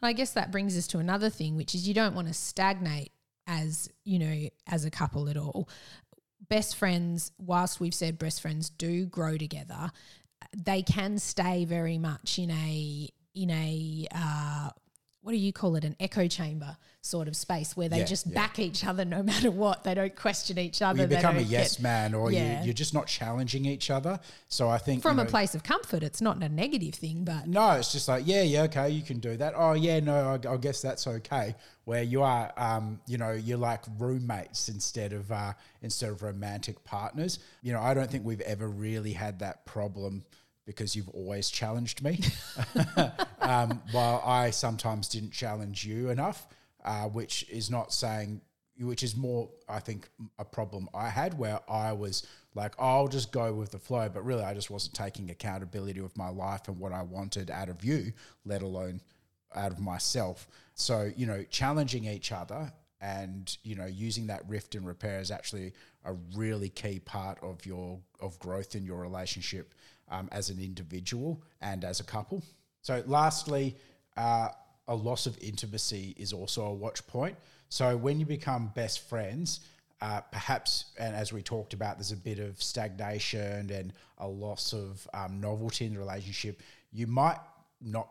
And 0.00 0.08
I 0.08 0.12
guess 0.12 0.32
that 0.32 0.50
brings 0.50 0.76
us 0.76 0.86
to 0.88 0.98
another 0.98 1.30
thing, 1.30 1.56
which 1.56 1.74
is 1.74 1.86
you 1.86 1.94
don't 1.94 2.14
want 2.14 2.28
to 2.28 2.34
stagnate 2.34 3.12
as, 3.46 3.88
you 4.04 4.18
know, 4.18 4.48
as 4.66 4.84
a 4.84 4.90
couple 4.90 5.28
at 5.28 5.36
all. 5.36 5.68
Best 6.48 6.76
friends, 6.76 7.32
whilst 7.38 7.80
we've 7.80 7.94
said 7.94 8.18
best 8.18 8.40
friends 8.40 8.70
do 8.70 9.06
grow 9.06 9.36
together, 9.36 9.90
they 10.56 10.82
can 10.82 11.18
stay 11.18 11.64
very 11.64 11.98
much 11.98 12.38
in 12.38 12.50
a 12.50 13.08
in 13.34 13.50
a 13.50 14.06
uh, 14.14 14.70
what 15.22 15.32
do 15.32 15.38
you 15.38 15.52
call 15.52 15.76
it? 15.76 15.84
An 15.84 15.96
echo 15.98 16.28
chamber 16.28 16.76
sort 17.00 17.28
of 17.28 17.36
space 17.36 17.76
where 17.76 17.88
they 17.88 17.98
yeah, 17.98 18.04
just 18.04 18.26
yeah. 18.26 18.34
back 18.34 18.58
each 18.58 18.84
other 18.84 19.04
no 19.04 19.22
matter 19.24 19.50
what. 19.50 19.84
They 19.84 19.94
don't 19.94 20.14
question 20.14 20.58
each 20.58 20.82
other. 20.82 20.98
Well, 20.98 21.10
you 21.10 21.16
become 21.16 21.36
a 21.38 21.40
yes 21.40 21.76
get, 21.76 21.82
man 21.82 22.14
or 22.14 22.30
yeah. 22.30 22.62
you, 22.62 22.70
are 22.70 22.74
just 22.74 22.94
not 22.94 23.06
challenging 23.06 23.64
each 23.64 23.90
other. 23.90 24.18
So 24.48 24.68
i 24.68 24.78
think 24.78 25.02
from 25.02 25.18
you 25.18 25.24
know, 25.24 25.28
a 25.28 25.30
place 25.30 25.54
of 25.54 25.62
comfort 25.62 26.02
it's 26.02 26.20
not 26.20 26.42
a 26.42 26.48
negative 26.48 26.94
thing 26.94 27.24
but 27.24 27.46
no 27.46 27.72
it's 27.72 27.92
just 27.92 28.08
like 28.08 28.24
yeah 28.26 28.42
yeah 28.42 28.62
okay 28.62 28.90
you 28.90 29.02
can 29.02 29.18
do 29.18 29.36
that. 29.36 29.54
Oh 29.56 29.72
yeah 29.72 30.00
no 30.00 30.38
i, 30.44 30.48
I 30.52 30.56
guess 30.56 30.82
that's 30.82 31.06
okay. 31.06 31.54
Where 31.84 32.02
you 32.02 32.22
are 32.22 32.52
um, 32.56 33.00
you 33.06 33.18
know 33.18 33.32
you're 33.32 33.58
like 33.58 33.82
roommates 33.98 34.68
instead 34.68 35.12
of 35.12 35.30
uh, 35.32 35.52
instead 35.82 36.10
of 36.10 36.22
romantic 36.22 36.82
partners. 36.84 37.38
You 37.62 37.72
know 37.72 37.80
i 37.80 37.94
don't 37.94 38.10
think 38.10 38.24
we've 38.24 38.40
ever 38.42 38.68
really 38.68 39.12
had 39.12 39.40
that 39.40 39.64
problem 39.66 40.24
because 40.68 40.94
you've 40.94 41.08
always 41.08 41.48
challenged 41.48 42.04
me, 42.04 42.20
um, 43.40 43.80
while 43.90 44.22
I 44.22 44.50
sometimes 44.50 45.08
didn't 45.08 45.32
challenge 45.32 45.82
you 45.82 46.10
enough, 46.10 46.46
uh, 46.84 47.04
which 47.04 47.48
is 47.48 47.70
not 47.70 47.90
saying, 47.90 48.42
which 48.78 49.02
is 49.02 49.16
more, 49.16 49.48
I 49.66 49.80
think, 49.80 50.10
a 50.38 50.44
problem 50.44 50.86
I 50.92 51.08
had 51.08 51.38
where 51.38 51.60
I 51.70 51.92
was 51.94 52.26
like, 52.54 52.74
oh, 52.78 52.86
I'll 52.86 53.08
just 53.08 53.32
go 53.32 53.54
with 53.54 53.70
the 53.70 53.78
flow, 53.78 54.10
but 54.10 54.26
really 54.26 54.44
I 54.44 54.52
just 54.52 54.68
wasn't 54.68 54.92
taking 54.92 55.30
accountability 55.30 56.00
of 56.00 56.14
my 56.18 56.28
life 56.28 56.68
and 56.68 56.78
what 56.78 56.92
I 56.92 57.00
wanted 57.00 57.50
out 57.50 57.70
of 57.70 57.82
you, 57.82 58.12
let 58.44 58.60
alone 58.60 59.00
out 59.54 59.72
of 59.72 59.80
myself. 59.80 60.48
So, 60.74 61.10
you 61.16 61.24
know, 61.24 61.44
challenging 61.48 62.04
each 62.04 62.30
other 62.30 62.70
and 63.00 63.56
you 63.62 63.76
know 63.76 63.86
using 63.86 64.26
that 64.26 64.42
rift 64.48 64.74
and 64.74 64.84
repair 64.84 65.20
is 65.20 65.30
actually 65.30 65.72
a 66.04 66.12
really 66.34 66.68
key 66.68 66.98
part 66.98 67.38
of 67.42 67.64
your 67.64 68.00
of 68.20 68.38
growth 68.40 68.74
in 68.74 68.84
your 68.84 69.00
relationship 69.00 69.72
um, 70.10 70.28
as 70.32 70.50
an 70.50 70.58
individual 70.58 71.42
and 71.60 71.84
as 71.84 72.00
a 72.00 72.04
couple. 72.04 72.42
So, 72.82 73.02
lastly, 73.06 73.76
uh, 74.16 74.48
a 74.86 74.94
loss 74.94 75.26
of 75.26 75.36
intimacy 75.40 76.14
is 76.18 76.32
also 76.32 76.64
a 76.66 76.74
watch 76.74 77.06
point. 77.06 77.36
So, 77.68 77.96
when 77.96 78.20
you 78.20 78.26
become 78.26 78.72
best 78.74 79.08
friends, 79.08 79.60
uh, 80.00 80.20
perhaps, 80.20 80.86
and 80.98 81.14
as 81.14 81.32
we 81.32 81.42
talked 81.42 81.74
about, 81.74 81.96
there's 81.96 82.12
a 82.12 82.16
bit 82.16 82.38
of 82.38 82.62
stagnation 82.62 83.70
and 83.70 83.92
a 84.18 84.28
loss 84.28 84.72
of 84.72 85.06
um, 85.12 85.40
novelty 85.40 85.86
in 85.86 85.94
the 85.94 85.98
relationship. 85.98 86.62
You 86.92 87.06
might 87.06 87.38
not 87.80 88.08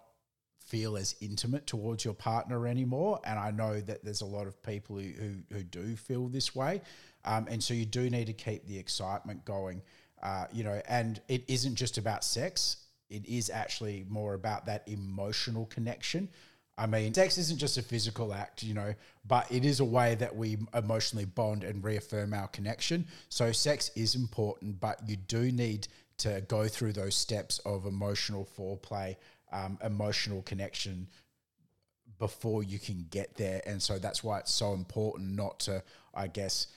feel 0.67 0.97
as 0.97 1.15
intimate 1.21 1.65
towards 1.65 2.03
your 2.03 2.13
partner 2.13 2.67
anymore. 2.67 3.19
And 3.23 3.39
I 3.39 3.51
know 3.51 3.79
that 3.79 4.03
there's 4.03 4.21
a 4.21 4.25
lot 4.25 4.47
of 4.47 4.62
people 4.63 4.97
who, 4.97 5.12
who, 5.12 5.55
who 5.55 5.63
do 5.63 5.95
feel 5.95 6.27
this 6.27 6.53
way. 6.53 6.81
Um, 7.23 7.47
and 7.49 7.63
so 7.63 7.73
you 7.73 7.86
do 7.86 8.10
need 8.10 8.27
to 8.27 8.33
keep 8.33 8.67
the 8.67 8.77
excitement 8.77 9.45
going. 9.45 9.81
Uh, 10.21 10.45
you 10.51 10.63
know, 10.63 10.82
and 10.88 11.21
it 11.27 11.43
isn't 11.47 11.75
just 11.75 11.97
about 11.97 12.23
sex. 12.23 12.77
It 13.10 13.25
is 13.25 13.49
actually 13.49 14.06
more 14.10 14.34
about 14.34 14.65
that 14.65 14.88
emotional 14.88 15.65
connection. 15.67 16.30
I 16.77 16.86
mean, 16.86 17.13
sex 17.13 17.38
isn't 17.39 17.58
just 17.58 17.77
a 17.77 17.82
physical 17.82 18.34
act, 18.34 18.62
you 18.62 18.75
know, 18.75 18.93
but 19.27 19.51
it 19.51 19.65
is 19.65 19.80
a 19.80 19.86
way 19.86 20.13
that 20.15 20.36
we 20.36 20.58
emotionally 20.75 21.25
bond 21.25 21.63
and 21.63 21.84
reaffirm 21.84 22.34
our 22.34 22.47
connection. 22.47 23.08
So, 23.30 23.51
sex 23.51 23.89
is 23.95 24.13
important, 24.13 24.80
but 24.80 24.99
you 25.08 25.15
do 25.15 25.51
need 25.51 25.88
to 26.17 26.41
go 26.47 26.67
through 26.67 26.93
those 26.93 27.15
steps 27.15 27.60
of 27.60 27.86
emotional 27.86 28.47
foreplay, 28.58 29.15
um, 29.51 29.80
emotional 29.84 30.43
connection 30.43 31.08
before 32.19 32.63
you 32.63 32.77
can 32.77 33.08
get 33.10 33.36
there. 33.38 33.62
And 33.65 33.82
so, 33.82 33.97
that's 33.97 34.23
why 34.23 34.39
it's 34.39 34.53
so 34.53 34.73
important 34.73 35.36
not 35.36 35.60
to, 35.62 35.82
I 36.13 36.27
guess, 36.27 36.67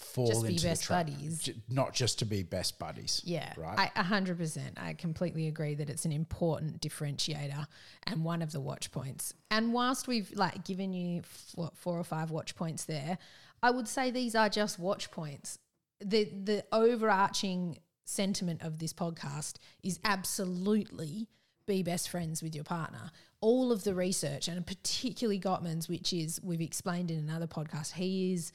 fall 0.00 0.26
Just 0.28 0.42
be 0.42 0.48
into 0.50 0.62
the 0.62 0.68
best 0.68 0.88
buddies. 0.88 1.38
J- 1.42 1.54
not 1.68 1.92
just 1.92 2.18
to 2.20 2.24
be 2.24 2.42
best 2.42 2.78
buddies. 2.78 3.20
Yeah, 3.24 3.52
Right. 3.56 3.90
I 3.94 4.00
a 4.00 4.02
hundred 4.02 4.38
percent. 4.38 4.78
I 4.80 4.94
completely 4.94 5.46
agree 5.48 5.74
that 5.74 5.90
it's 5.90 6.04
an 6.04 6.12
important 6.12 6.80
differentiator 6.80 7.66
and 8.06 8.24
one 8.24 8.42
of 8.42 8.52
the 8.52 8.60
watch 8.60 8.90
points. 8.92 9.34
And 9.50 9.72
whilst 9.72 10.06
we've 10.08 10.30
like 10.34 10.64
given 10.64 10.92
you 10.92 11.20
f- 11.20 11.52
what 11.54 11.76
four 11.76 11.98
or 11.98 12.04
five 12.04 12.30
watch 12.30 12.54
points 12.56 12.84
there, 12.84 13.18
I 13.62 13.70
would 13.70 13.88
say 13.88 14.10
these 14.10 14.34
are 14.34 14.48
just 14.48 14.78
watch 14.78 15.10
points. 15.10 15.58
The 16.00 16.24
the 16.24 16.64
overarching 16.72 17.78
sentiment 18.04 18.62
of 18.62 18.78
this 18.78 18.92
podcast 18.92 19.56
is 19.82 19.98
absolutely 20.04 21.28
be 21.66 21.82
best 21.82 22.08
friends 22.08 22.42
with 22.42 22.54
your 22.54 22.64
partner. 22.64 23.10
All 23.40 23.70
of 23.70 23.84
the 23.84 23.94
research, 23.94 24.48
and 24.48 24.66
particularly 24.66 25.38
Gottman's, 25.38 25.88
which 25.88 26.12
is 26.12 26.40
we've 26.42 26.60
explained 26.62 27.10
in 27.10 27.18
another 27.18 27.46
podcast, 27.46 27.92
he 27.92 28.32
is 28.32 28.52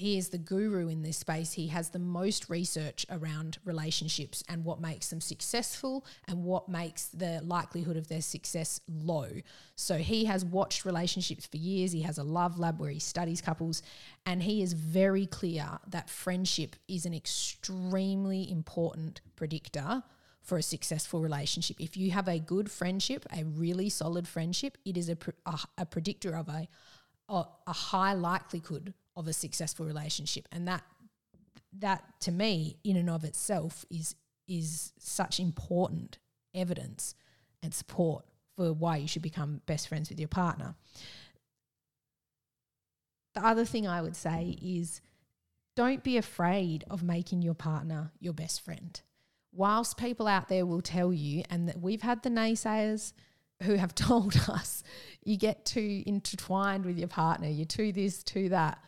he 0.00 0.16
is 0.16 0.30
the 0.30 0.38
guru 0.38 0.88
in 0.88 1.02
this 1.02 1.18
space. 1.18 1.52
He 1.52 1.66
has 1.66 1.90
the 1.90 1.98
most 1.98 2.48
research 2.48 3.04
around 3.10 3.58
relationships 3.66 4.42
and 4.48 4.64
what 4.64 4.80
makes 4.80 5.10
them 5.10 5.20
successful 5.20 6.06
and 6.26 6.42
what 6.42 6.70
makes 6.70 7.08
the 7.08 7.42
likelihood 7.44 7.98
of 7.98 8.08
their 8.08 8.22
success 8.22 8.80
low. 8.88 9.28
So 9.76 9.98
he 9.98 10.24
has 10.24 10.42
watched 10.42 10.86
relationships 10.86 11.44
for 11.44 11.58
years. 11.58 11.92
He 11.92 12.00
has 12.00 12.16
a 12.16 12.24
love 12.24 12.58
lab 12.58 12.80
where 12.80 12.88
he 12.88 12.98
studies 12.98 13.42
couples 13.42 13.82
and 14.24 14.42
he 14.42 14.62
is 14.62 14.72
very 14.72 15.26
clear 15.26 15.68
that 15.88 16.08
friendship 16.08 16.76
is 16.88 17.04
an 17.04 17.12
extremely 17.12 18.50
important 18.50 19.20
predictor 19.36 20.02
for 20.40 20.56
a 20.56 20.62
successful 20.62 21.20
relationship. 21.20 21.76
If 21.78 21.98
you 21.98 22.10
have 22.12 22.26
a 22.26 22.38
good 22.38 22.70
friendship, 22.70 23.26
a 23.36 23.44
really 23.44 23.90
solid 23.90 24.26
friendship, 24.26 24.78
it 24.86 24.96
is 24.96 25.10
a, 25.10 25.18
a, 25.44 25.58
a 25.76 25.84
predictor 25.84 26.34
of 26.34 26.48
a, 26.48 26.68
a 27.28 27.44
a 27.66 27.72
high 27.72 28.14
likelihood 28.14 28.94
of 29.20 29.28
a 29.28 29.32
successful 29.32 29.86
relationship. 29.86 30.48
And 30.50 30.66
that 30.66 30.82
that 31.78 32.02
to 32.22 32.32
me 32.32 32.78
in 32.82 32.96
and 32.96 33.08
of 33.08 33.22
itself 33.22 33.84
is 33.90 34.16
is 34.48 34.92
such 34.98 35.38
important 35.38 36.18
evidence 36.52 37.14
and 37.62 37.72
support 37.72 38.24
for 38.56 38.72
why 38.72 38.96
you 38.96 39.06
should 39.06 39.22
become 39.22 39.60
best 39.66 39.86
friends 39.86 40.08
with 40.08 40.18
your 40.18 40.28
partner. 40.28 40.74
The 43.34 43.46
other 43.46 43.64
thing 43.64 43.86
i 43.86 44.02
would 44.02 44.16
say 44.16 44.58
is 44.60 45.00
don't 45.76 46.02
be 46.02 46.16
afraid 46.16 46.84
of 46.90 47.04
making 47.04 47.42
your 47.42 47.54
partner 47.54 48.10
your 48.18 48.32
best 48.32 48.64
friend. 48.64 49.00
Whilst 49.52 49.96
people 49.96 50.26
out 50.26 50.48
there 50.48 50.66
will 50.66 50.82
tell 50.82 51.12
you 51.12 51.44
and 51.48 51.68
that 51.68 51.80
we've 51.80 52.02
had 52.02 52.22
the 52.22 52.30
naysayers 52.30 53.12
who 53.62 53.74
have 53.74 53.94
told 54.08 54.36
us 54.48 54.82
you 55.22 55.36
get 55.36 55.64
too 55.64 56.02
intertwined 56.06 56.84
with 56.84 56.98
your 56.98 57.08
partner, 57.08 57.48
you're 57.48 57.66
too 57.66 57.92
this, 57.92 58.24
too 58.24 58.48
that. 58.48 58.82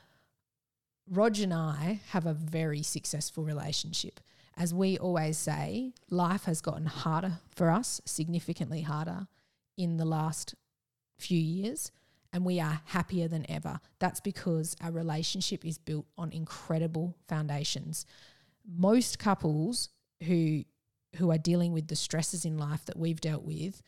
Roger 1.09 1.45
and 1.45 1.55
I 1.55 2.01
have 2.11 2.27
a 2.27 2.35
very 2.35 2.83
successful 2.83 3.45
relationship. 3.45 4.21
As 4.57 4.75
we 4.75 4.99
always 4.99 5.39
say, 5.39 5.93
life 6.11 6.45
has 6.45 6.61
gotten 6.61 6.87
harder 6.87 7.39
for 7.55 7.71
us, 7.71 8.01
significantly 8.05 8.83
harder 8.83 9.27
in 9.77 9.97
the 9.97 10.05
last 10.05 10.55
few 11.19 11.41
years, 11.41 11.91
and 12.33 12.45
we 12.45 12.61
are 12.61 12.81
happier 12.87 13.29
than 13.29 13.51
ever. 13.51 13.81
That's 13.99 14.21
because 14.21 14.77
our 14.83 14.91
relationship 14.91 15.65
is 15.65 15.79
built 15.79 16.07
on 16.17 16.33
incredible 16.33 17.17
foundations. 17.29 18.07
Most 18.67 19.19
couples 19.19 19.89
who 20.25 20.65
who 21.17 21.31
are 21.31 21.39
dealing 21.39 21.75
with 21.75 21.89
the 21.89 21.97
stresses 21.97 22.47
in 22.47 22.57
life 22.57 22.87
that 22.87 22.99
we've 22.99 23.21
dealt 23.21 23.43
with 23.43 23.83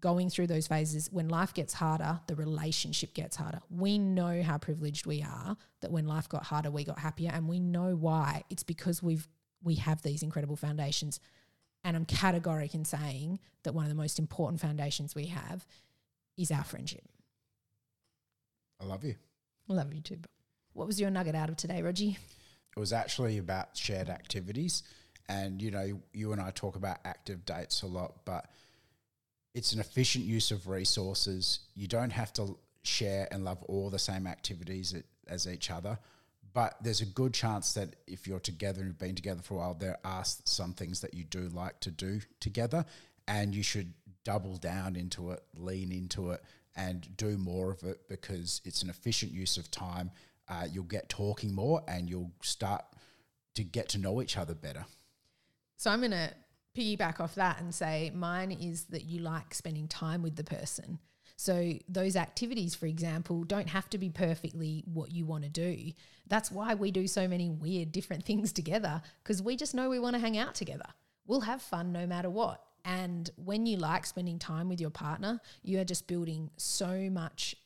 going 0.00 0.30
through 0.30 0.48
those 0.48 0.66
phases, 0.66 1.10
when 1.12 1.28
life 1.28 1.54
gets 1.54 1.72
harder, 1.72 2.20
the 2.26 2.34
relationship 2.34 3.14
gets 3.14 3.36
harder. 3.36 3.60
We 3.70 3.98
know 3.98 4.42
how 4.42 4.58
privileged 4.58 5.06
we 5.06 5.22
are 5.22 5.56
that 5.80 5.92
when 5.92 6.06
life 6.06 6.28
got 6.28 6.44
harder, 6.44 6.70
we 6.70 6.84
got 6.84 6.98
happier, 6.98 7.30
and 7.32 7.48
we 7.48 7.60
know 7.60 7.94
why. 7.94 8.42
It's 8.50 8.62
because 8.62 9.02
we've 9.02 9.26
we 9.62 9.76
have 9.76 10.02
these 10.02 10.22
incredible 10.22 10.56
foundations. 10.56 11.18
And 11.82 11.96
I'm 11.96 12.04
categoric 12.04 12.74
in 12.74 12.84
saying 12.84 13.38
that 13.62 13.74
one 13.74 13.84
of 13.84 13.88
the 13.88 13.96
most 13.96 14.18
important 14.18 14.60
foundations 14.60 15.14
we 15.14 15.26
have 15.26 15.66
is 16.36 16.50
our 16.50 16.64
friendship. 16.64 17.04
I 18.80 18.84
love 18.84 19.04
you. 19.04 19.14
I 19.68 19.72
love 19.72 19.92
you 19.92 20.00
too. 20.00 20.18
What 20.72 20.86
was 20.86 21.00
your 21.00 21.10
nugget 21.10 21.34
out 21.34 21.48
of 21.48 21.56
today, 21.56 21.82
Reggie? 21.82 22.18
It 22.76 22.80
was 22.80 22.92
actually 22.92 23.38
about 23.38 23.76
shared 23.76 24.10
activities. 24.10 24.82
And, 25.28 25.62
you 25.62 25.70
know, 25.70 26.00
you 26.12 26.32
and 26.32 26.40
I 26.40 26.50
talk 26.50 26.76
about 26.76 26.98
active 27.04 27.44
dates 27.44 27.82
a 27.82 27.86
lot, 27.86 28.24
but 28.24 28.46
it's 29.56 29.72
an 29.72 29.80
efficient 29.80 30.26
use 30.26 30.50
of 30.50 30.68
resources. 30.68 31.60
You 31.74 31.88
don't 31.88 32.10
have 32.10 32.30
to 32.34 32.58
share 32.82 33.26
and 33.30 33.42
love 33.42 33.62
all 33.62 33.88
the 33.88 33.98
same 33.98 34.26
activities 34.26 34.94
as 35.26 35.48
each 35.48 35.70
other. 35.70 35.98
But 36.52 36.76
there's 36.82 37.00
a 37.00 37.06
good 37.06 37.32
chance 37.32 37.72
that 37.72 37.96
if 38.06 38.26
you're 38.26 38.38
together 38.38 38.80
and 38.80 38.90
you've 38.90 38.98
been 38.98 39.14
together 39.14 39.40
for 39.42 39.54
a 39.54 39.56
while, 39.58 39.74
there 39.74 39.96
are 40.04 40.24
some 40.24 40.74
things 40.74 41.00
that 41.00 41.14
you 41.14 41.24
do 41.24 41.48
like 41.54 41.80
to 41.80 41.90
do 41.90 42.20
together, 42.38 42.84
and 43.28 43.54
you 43.54 43.62
should 43.62 43.94
double 44.24 44.58
down 44.58 44.94
into 44.94 45.30
it, 45.30 45.42
lean 45.56 45.90
into 45.90 46.32
it, 46.32 46.42
and 46.76 47.16
do 47.16 47.38
more 47.38 47.70
of 47.70 47.82
it 47.82 48.06
because 48.10 48.60
it's 48.66 48.82
an 48.82 48.90
efficient 48.90 49.32
use 49.32 49.56
of 49.56 49.70
time. 49.70 50.10
Uh, 50.50 50.66
you'll 50.70 50.84
get 50.84 51.08
talking 51.08 51.54
more, 51.54 51.82
and 51.88 52.10
you'll 52.10 52.32
start 52.42 52.84
to 53.54 53.64
get 53.64 53.88
to 53.88 53.98
know 53.98 54.20
each 54.20 54.36
other 54.36 54.54
better. 54.54 54.84
So 55.78 55.90
I'm 55.90 56.00
going 56.00 56.10
to 56.10 56.30
piggyback 56.76 57.20
off 57.20 57.34
that 57.36 57.60
and 57.60 57.74
say 57.74 58.10
mine 58.14 58.52
is 58.52 58.84
that 58.84 59.04
you 59.04 59.20
like 59.20 59.54
spending 59.54 59.88
time 59.88 60.22
with 60.22 60.36
the 60.36 60.44
person. 60.44 60.98
So 61.36 61.74
those 61.88 62.16
activities, 62.16 62.74
for 62.74 62.86
example, 62.86 63.44
don't 63.44 63.68
have 63.68 63.90
to 63.90 63.98
be 63.98 64.08
perfectly 64.08 64.84
what 64.86 65.12
you 65.12 65.26
want 65.26 65.44
to 65.44 65.50
do. 65.50 65.92
That's 66.26 66.50
why 66.50 66.74
we 66.74 66.90
do 66.90 67.06
so 67.06 67.28
many 67.28 67.50
weird 67.50 67.92
different 67.92 68.24
things 68.26 68.52
together 68.52 69.02
because 69.22 69.42
we 69.42 69.56
just 69.56 69.74
know 69.74 69.90
we 69.90 69.98
want 69.98 70.14
to 70.14 70.20
hang 70.20 70.38
out 70.38 70.54
together. 70.54 70.86
We'll 71.26 71.40
have 71.40 71.62
fun 71.62 71.92
no 71.92 72.06
matter 72.06 72.30
what. 72.30 72.62
And 72.84 73.28
when 73.36 73.66
you 73.66 73.78
like 73.78 74.06
spending 74.06 74.38
time 74.38 74.68
with 74.68 74.80
your 74.80 74.90
partner, 74.90 75.40
you 75.62 75.80
are 75.80 75.84
just 75.84 76.06
building 76.06 76.50
so 76.56 77.10
much 77.10 77.56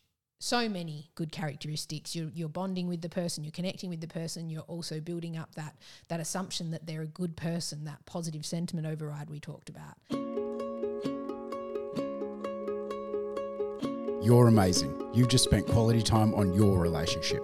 so 0.40 0.68
many 0.68 1.10
good 1.14 1.30
characteristics. 1.30 2.16
You're, 2.16 2.30
you're 2.34 2.48
bonding 2.48 2.88
with 2.88 3.02
the 3.02 3.08
person, 3.08 3.44
you're 3.44 3.52
connecting 3.52 3.90
with 3.90 4.00
the 4.00 4.08
person, 4.08 4.50
you're 4.50 4.62
also 4.62 4.98
building 4.98 5.36
up 5.36 5.54
that 5.54 5.76
that 6.08 6.18
assumption 6.18 6.72
that 6.72 6.86
they're 6.86 7.02
a 7.02 7.06
good 7.06 7.36
person, 7.36 7.84
that 7.84 8.04
positive 8.06 8.44
sentiment 8.44 8.86
override 8.86 9.30
we 9.30 9.38
talked 9.38 9.68
about. 9.68 9.94
You're 14.22 14.48
amazing. 14.48 14.94
You've 15.12 15.28
just 15.28 15.44
spent 15.44 15.66
quality 15.66 16.02
time 16.02 16.34
on 16.34 16.52
your 16.54 16.78
relationship. 16.78 17.42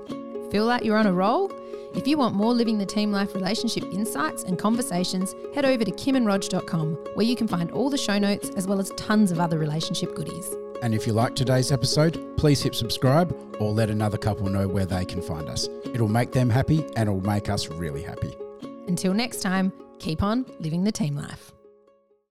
Feel 0.51 0.67
like 0.67 0.85
you're 0.85 0.99
on 0.99 1.07
a 1.07 1.13
roll? 1.13 1.53
If 1.95 2.07
you 2.07 2.19
want 2.19 2.35
more 2.35 2.53
Living 2.53 2.79
the 2.79 2.87
Team 2.87 3.11
Life 3.11 3.35
relationship 3.35 3.85
insights 3.85 4.43
and 4.43 4.59
conversations, 4.59 5.35
head 5.55 5.65
over 5.65 5.85
to 5.85 5.91
kimandrog.com 5.91 6.95
where 7.15 7.27
you 7.27 7.35
can 7.35 7.49
find 7.49 7.71
all 7.71 7.91
the 7.91 7.99
show 7.99 8.19
notes 8.19 8.51
as 8.51 8.67
well 8.67 8.79
as 8.79 8.91
tons 8.97 9.33
of 9.33 9.41
other 9.41 9.59
relationship 9.59 10.15
goodies. 10.15 10.55
And 10.83 10.95
if 10.95 11.07
you 11.07 11.13
liked 11.13 11.37
today's 11.37 11.73
episode, 11.73 12.37
please 12.37 12.63
hit 12.63 12.75
subscribe 12.75 13.37
or 13.59 13.73
let 13.73 13.91
another 13.91 14.19
couple 14.19 14.49
know 14.49 14.69
where 14.69 14.87
they 14.87 15.05
can 15.05 15.23
find 15.23 15.49
us. 15.49 15.69
It'll 15.85 16.09
make 16.09 16.33
them 16.33 16.51
happy 16.51 16.85
and 16.97 17.09
it'll 17.09 17.21
make 17.21 17.49
us 17.49 17.69
really 17.69 18.03
happy. 18.03 18.37
Until 18.87 19.15
next 19.15 19.41
time, 19.41 19.73
keep 19.99 20.23
on 20.23 20.47
living 20.61 20.85
the 20.85 20.93
team 20.93 21.17
life. 21.17 21.56